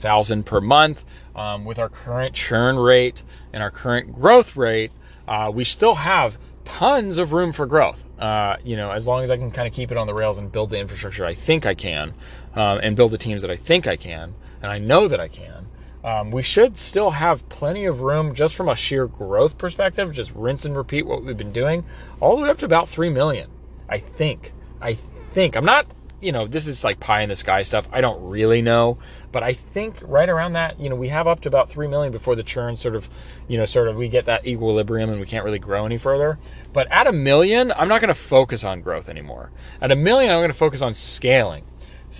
per 0.45 0.61
month. 0.61 1.05
Um, 1.35 1.65
with 1.65 1.79
our 1.79 1.89
current 1.89 2.35
churn 2.35 2.77
rate 2.77 3.23
and 3.53 3.63
our 3.63 3.71
current 3.71 4.13
growth 4.13 4.55
rate, 4.55 4.91
uh, 5.27 5.49
we 5.53 5.63
still 5.63 5.95
have 5.95 6.37
tons 6.65 7.17
of 7.17 7.33
room 7.33 7.51
for 7.51 7.65
growth. 7.65 8.03
Uh, 8.19 8.57
you 8.63 8.75
know, 8.75 8.91
as 8.91 9.07
long 9.07 9.23
as 9.23 9.31
I 9.31 9.37
can 9.37 9.49
kind 9.51 9.67
of 9.67 9.73
keep 9.73 9.91
it 9.91 9.97
on 9.97 10.07
the 10.07 10.13
rails 10.13 10.37
and 10.37 10.51
build 10.51 10.69
the 10.69 10.77
infrastructure 10.77 11.25
I 11.25 11.33
think 11.33 11.65
I 11.65 11.73
can, 11.73 12.13
um, 12.55 12.79
and 12.83 12.95
build 12.95 13.11
the 13.11 13.17
teams 13.17 13.41
that 13.41 13.51
I 13.51 13.57
think 13.57 13.87
I 13.87 13.95
can, 13.95 14.35
and 14.61 14.71
I 14.71 14.77
know 14.77 15.07
that 15.07 15.19
I 15.19 15.27
can. 15.27 15.67
Um, 16.03 16.31
we 16.31 16.41
should 16.41 16.79
still 16.79 17.11
have 17.11 17.47
plenty 17.49 17.85
of 17.85 18.01
room 18.01 18.33
just 18.33 18.55
from 18.55 18.67
a 18.67 18.75
sheer 18.75 19.07
growth 19.07 19.57
perspective, 19.57 20.11
just 20.11 20.31
rinse 20.33 20.65
and 20.65 20.75
repeat 20.75 21.05
what 21.05 21.23
we've 21.23 21.37
been 21.37 21.51
doing, 21.51 21.85
all 22.19 22.35
the 22.35 22.43
way 22.43 22.49
up 22.49 22.57
to 22.59 22.65
about 22.65 22.89
3 22.89 23.09
million. 23.09 23.49
I 23.91 23.99
think. 23.99 24.53
I 24.81 24.97
think. 25.33 25.55
I'm 25.55 25.65
not 25.65 25.85
you 26.21 26.31
know, 26.31 26.47
this 26.47 26.67
is 26.67 26.83
like 26.83 26.99
pie 26.99 27.21
in 27.21 27.29
the 27.29 27.35
sky 27.35 27.63
stuff. 27.63 27.87
I 27.91 27.99
don't 27.99 28.29
really 28.29 28.61
know, 28.61 28.99
but 29.31 29.43
I 29.43 29.53
think 29.53 29.97
right 30.03 30.29
around 30.29 30.53
that, 30.53 30.79
you 30.79 30.87
know, 30.89 30.95
we 30.95 31.09
have 31.09 31.27
up 31.27 31.41
to 31.41 31.47
about 31.49 31.69
three 31.69 31.87
million 31.87 32.11
before 32.11 32.35
the 32.35 32.43
churn 32.43 32.77
sort 32.77 32.95
of, 32.95 33.09
you 33.47 33.57
know, 33.57 33.65
sort 33.65 33.87
of 33.87 33.95
we 33.95 34.07
get 34.07 34.25
that 34.25 34.45
equilibrium 34.45 35.09
and 35.09 35.19
we 35.19 35.25
can't 35.25 35.43
really 35.43 35.59
grow 35.59 35.85
any 35.85 35.97
further. 35.97 36.39
But 36.73 36.89
at 36.91 37.07
a 37.07 37.11
million, 37.11 37.71
I'm 37.71 37.87
not 37.87 38.01
going 38.01 38.09
to 38.09 38.13
focus 38.13 38.63
on 38.63 38.81
growth 38.81 39.09
anymore. 39.09 39.51
At 39.81 39.91
a 39.91 39.95
million, 39.95 40.31
I'm 40.31 40.39
going 40.39 40.51
to 40.51 40.57
focus 40.57 40.81
on 40.81 40.93
scaling 40.93 41.65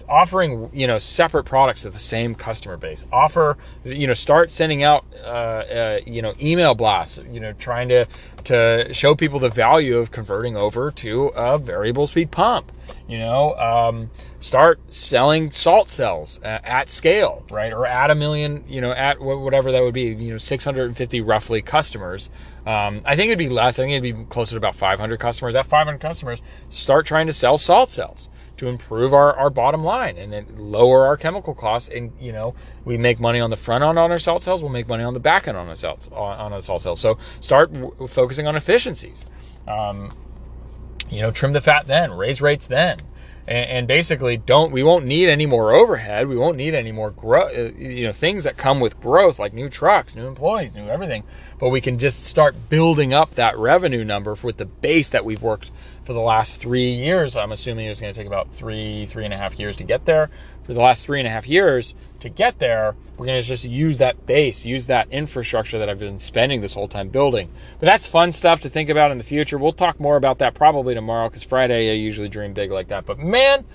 offering 0.07 0.69
you 0.73 0.87
know 0.87 0.99
separate 0.99 1.43
products 1.43 1.81
to 1.81 1.89
the 1.89 1.99
same 1.99 2.35
customer 2.35 2.77
base. 2.77 3.05
Offer 3.11 3.57
you 3.83 4.07
know 4.07 4.13
start 4.13 4.51
sending 4.51 4.83
out 4.83 5.05
uh, 5.23 5.27
uh, 5.27 5.99
you 6.05 6.21
know 6.21 6.33
email 6.41 6.73
blasts 6.73 7.19
you 7.31 7.39
know 7.39 7.53
trying 7.53 7.89
to 7.89 8.05
to 8.45 8.93
show 8.93 9.15
people 9.15 9.39
the 9.39 9.49
value 9.49 9.97
of 9.97 10.11
converting 10.11 10.55
over 10.57 10.91
to 10.91 11.27
a 11.35 11.57
variable 11.57 12.07
speed 12.07 12.31
pump 12.31 12.71
you 13.07 13.17
know? 13.17 13.53
Um, 13.55 14.09
start 14.39 14.79
selling 14.91 15.51
salt 15.51 15.89
cells 15.89 16.39
at, 16.43 16.65
at, 16.65 16.89
scale 16.89 17.43
right? 17.51 17.71
Or 17.73 17.85
at 17.85 18.09
a 18.09 18.15
million 18.15 18.63
you 18.67 18.81
know 18.81 18.91
at 18.91 19.19
whatever 19.19 19.71
that 19.71 19.81
would 19.81 19.93
be 19.93 20.03
you 20.05 20.31
know 20.31 20.37
650 20.37 21.21
roughly 21.21 21.61
customers. 21.61 22.29
Um, 22.65 23.01
i 23.05 23.15
think 23.15 23.27
it'd 23.27 23.39
be 23.39 23.49
less 23.49 23.79
i 23.79 23.83
think 23.83 23.91
it'd 23.93 24.17
be 24.17 24.25
closer 24.25 24.51
to 24.51 24.57
about 24.57 24.75
500 24.75 25.19
customers. 25.19 25.55
At 25.55 25.65
500 25.65 25.99
customers 25.99 26.41
start 26.69 27.05
trying 27.05 27.27
to 27.27 27.33
sell 27.33 27.57
salt 27.57 27.89
cells 27.89 28.29
to 28.61 28.67
improve 28.67 29.11
our, 29.11 29.35
our 29.35 29.49
bottom 29.49 29.83
line 29.83 30.19
and 30.19 30.59
lower 30.59 31.07
our 31.07 31.17
chemical 31.17 31.55
costs. 31.55 31.89
And, 31.89 32.11
you 32.21 32.31
know, 32.31 32.53
we 32.85 32.95
make 32.95 33.19
money 33.19 33.39
on 33.39 33.49
the 33.49 33.55
front 33.55 33.83
end 33.83 33.97
on 33.97 34.11
our 34.11 34.19
salt 34.19 34.43
cells, 34.43 34.61
we'll 34.61 34.71
make 34.71 34.87
money 34.87 35.03
on 35.03 35.15
the 35.15 35.19
back 35.19 35.47
end 35.47 35.57
on 35.57 35.67
our 35.67 35.75
salt, 35.75 36.07
on 36.11 36.53
our 36.53 36.61
salt 36.61 36.83
cells. 36.83 36.99
So 36.99 37.17
start 37.39 37.73
w- 37.73 38.07
focusing 38.07 38.45
on 38.45 38.55
efficiencies. 38.55 39.25
Um, 39.67 40.15
you 41.09 41.21
know, 41.21 41.31
trim 41.31 41.53
the 41.53 41.61
fat 41.61 41.87
then, 41.87 42.11
raise 42.11 42.39
rates 42.39 42.67
then. 42.67 42.99
And, 43.47 43.69
and, 43.69 43.87
basically 43.87 44.37
don't 44.37 44.71
we 44.71 44.83
won't 44.83 45.05
need 45.05 45.27
any 45.27 45.47
more 45.47 45.73
overhead 45.73 46.27
we 46.27 46.37
won't 46.37 46.57
need 46.57 46.75
any 46.75 46.91
more 46.91 47.09
growth 47.09 47.57
uh, 47.57 47.73
you 47.75 48.05
know 48.05 48.13
things 48.13 48.43
that 48.43 48.55
come 48.55 48.79
with 48.79 49.01
growth 49.01 49.39
like 49.39 49.51
new 49.51 49.67
trucks 49.67 50.15
new 50.15 50.27
employees 50.27 50.75
new 50.75 50.87
everything 50.87 51.23
but 51.57 51.69
we 51.69 51.81
can 51.81 51.97
just 51.97 52.23
start 52.23 52.69
building 52.69 53.15
up 53.15 53.33
that 53.33 53.57
revenue 53.57 54.05
number 54.05 54.37
with 54.43 54.57
the 54.57 54.65
base 54.65 55.09
that 55.09 55.25
we've 55.25 55.41
worked 55.41 55.71
for 56.03 56.13
the 56.13 56.19
last 56.19 56.59
three 56.59 56.93
years. 56.93 57.35
I'm 57.35 57.51
assuming 57.51 57.87
it's 57.87 58.01
going 58.01 58.13
to 58.13 58.19
take 58.19 58.27
about 58.27 58.53
three, 58.53 59.05
three 59.05 59.25
and 59.25 59.33
a 59.33 59.37
half 59.37 59.59
years 59.59 59.77
to 59.77 59.83
get 59.83 60.05
there. 60.05 60.29
For 60.63 60.73
the 60.73 60.79
last 60.79 61.05
three 61.05 61.19
and 61.19 61.27
a 61.27 61.31
half 61.31 61.47
years 61.47 61.93
to 62.19 62.29
get 62.29 62.59
there, 62.59 62.95
we're 63.17 63.25
going 63.25 63.41
to 63.41 63.47
just 63.47 63.63
use 63.63 63.97
that 63.97 64.25
base, 64.25 64.65
use 64.65 64.87
that 64.87 65.11
infrastructure 65.11 65.79
that 65.79 65.89
I've 65.89 65.99
been 65.99 66.19
spending 66.19 66.61
this 66.61 66.73
whole 66.73 66.87
time 66.87 67.09
building. 67.09 67.51
But 67.79 67.87
that's 67.87 68.07
fun 68.07 68.31
stuff 68.31 68.61
to 68.61 68.69
think 68.69 68.89
about 68.89 69.11
in 69.11 69.17
the 69.17 69.23
future. 69.23 69.57
We'll 69.57 69.73
talk 69.73 69.99
more 69.99 70.17
about 70.17 70.39
that 70.39 70.53
probably 70.53 70.93
tomorrow 70.93 71.29
because 71.29 71.43
Friday 71.43 71.91
I 71.91 71.93
usually 71.93 72.29
dream 72.29 72.53
big 72.53 72.71
like 72.71 72.89
that. 72.89 73.05
But 73.05 73.19
man, 73.19 73.65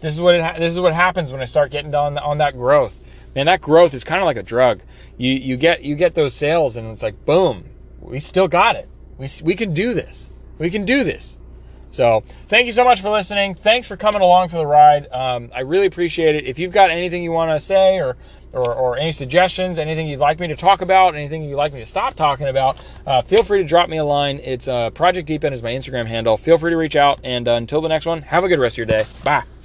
this 0.00 0.14
is 0.14 0.20
what 0.20 0.34
it 0.34 0.42
ha- 0.42 0.58
this 0.58 0.72
is 0.72 0.80
what 0.80 0.94
happens 0.94 1.32
when 1.32 1.40
I 1.40 1.46
start 1.46 1.70
getting 1.70 1.94
on 1.94 2.18
on 2.18 2.38
that 2.38 2.54
growth. 2.54 3.00
Man, 3.34 3.46
that 3.46 3.60
growth 3.60 3.94
is 3.94 4.04
kind 4.04 4.20
of 4.20 4.26
like 4.26 4.36
a 4.36 4.42
drug. 4.42 4.82
You 5.16 5.32
you 5.32 5.56
get 5.56 5.82
you 5.82 5.96
get 5.96 6.14
those 6.14 6.34
sales 6.34 6.76
and 6.76 6.90
it's 6.92 7.02
like 7.02 7.24
boom, 7.24 7.64
we 8.00 8.20
still 8.20 8.48
got 8.48 8.76
it. 8.76 8.88
We 9.16 9.28
we 9.42 9.54
can 9.54 9.74
do 9.74 9.94
this. 9.94 10.28
We 10.58 10.70
can 10.70 10.84
do 10.84 11.04
this. 11.04 11.37
So 11.90 12.22
thank 12.48 12.66
you 12.66 12.72
so 12.72 12.84
much 12.84 13.00
for 13.00 13.10
listening. 13.10 13.54
Thanks 13.54 13.86
for 13.86 13.96
coming 13.96 14.20
along 14.20 14.50
for 14.50 14.56
the 14.56 14.66
ride. 14.66 15.10
Um, 15.12 15.50
I 15.54 15.60
really 15.60 15.86
appreciate 15.86 16.34
it. 16.34 16.46
If 16.46 16.58
you've 16.58 16.72
got 16.72 16.90
anything 16.90 17.22
you 17.22 17.32
want 17.32 17.50
to 17.50 17.60
say 17.64 17.98
or, 17.98 18.16
or, 18.52 18.74
or, 18.74 18.96
any 18.96 19.12
suggestions, 19.12 19.78
anything 19.78 20.08
you'd 20.08 20.20
like 20.20 20.40
me 20.40 20.48
to 20.48 20.56
talk 20.56 20.80
about, 20.80 21.14
anything 21.14 21.44
you'd 21.44 21.56
like 21.56 21.72
me 21.72 21.80
to 21.80 21.86
stop 21.86 22.14
talking 22.14 22.48
about, 22.48 22.78
uh, 23.06 23.20
feel 23.22 23.42
free 23.42 23.58
to 23.58 23.68
drop 23.68 23.88
me 23.88 23.98
a 23.98 24.04
line. 24.04 24.40
It's 24.42 24.68
uh, 24.68 24.90
Project 24.90 25.26
Deep 25.26 25.44
End 25.44 25.54
is 25.54 25.62
my 25.62 25.72
Instagram 25.72 26.06
handle. 26.06 26.36
Feel 26.36 26.56
free 26.56 26.70
to 26.70 26.76
reach 26.76 26.96
out. 26.96 27.20
And 27.24 27.46
uh, 27.46 27.52
until 27.52 27.80
the 27.80 27.88
next 27.88 28.06
one, 28.06 28.22
have 28.22 28.44
a 28.44 28.48
good 28.48 28.58
rest 28.58 28.74
of 28.74 28.78
your 28.78 28.86
day. 28.86 29.06
Bye. 29.22 29.48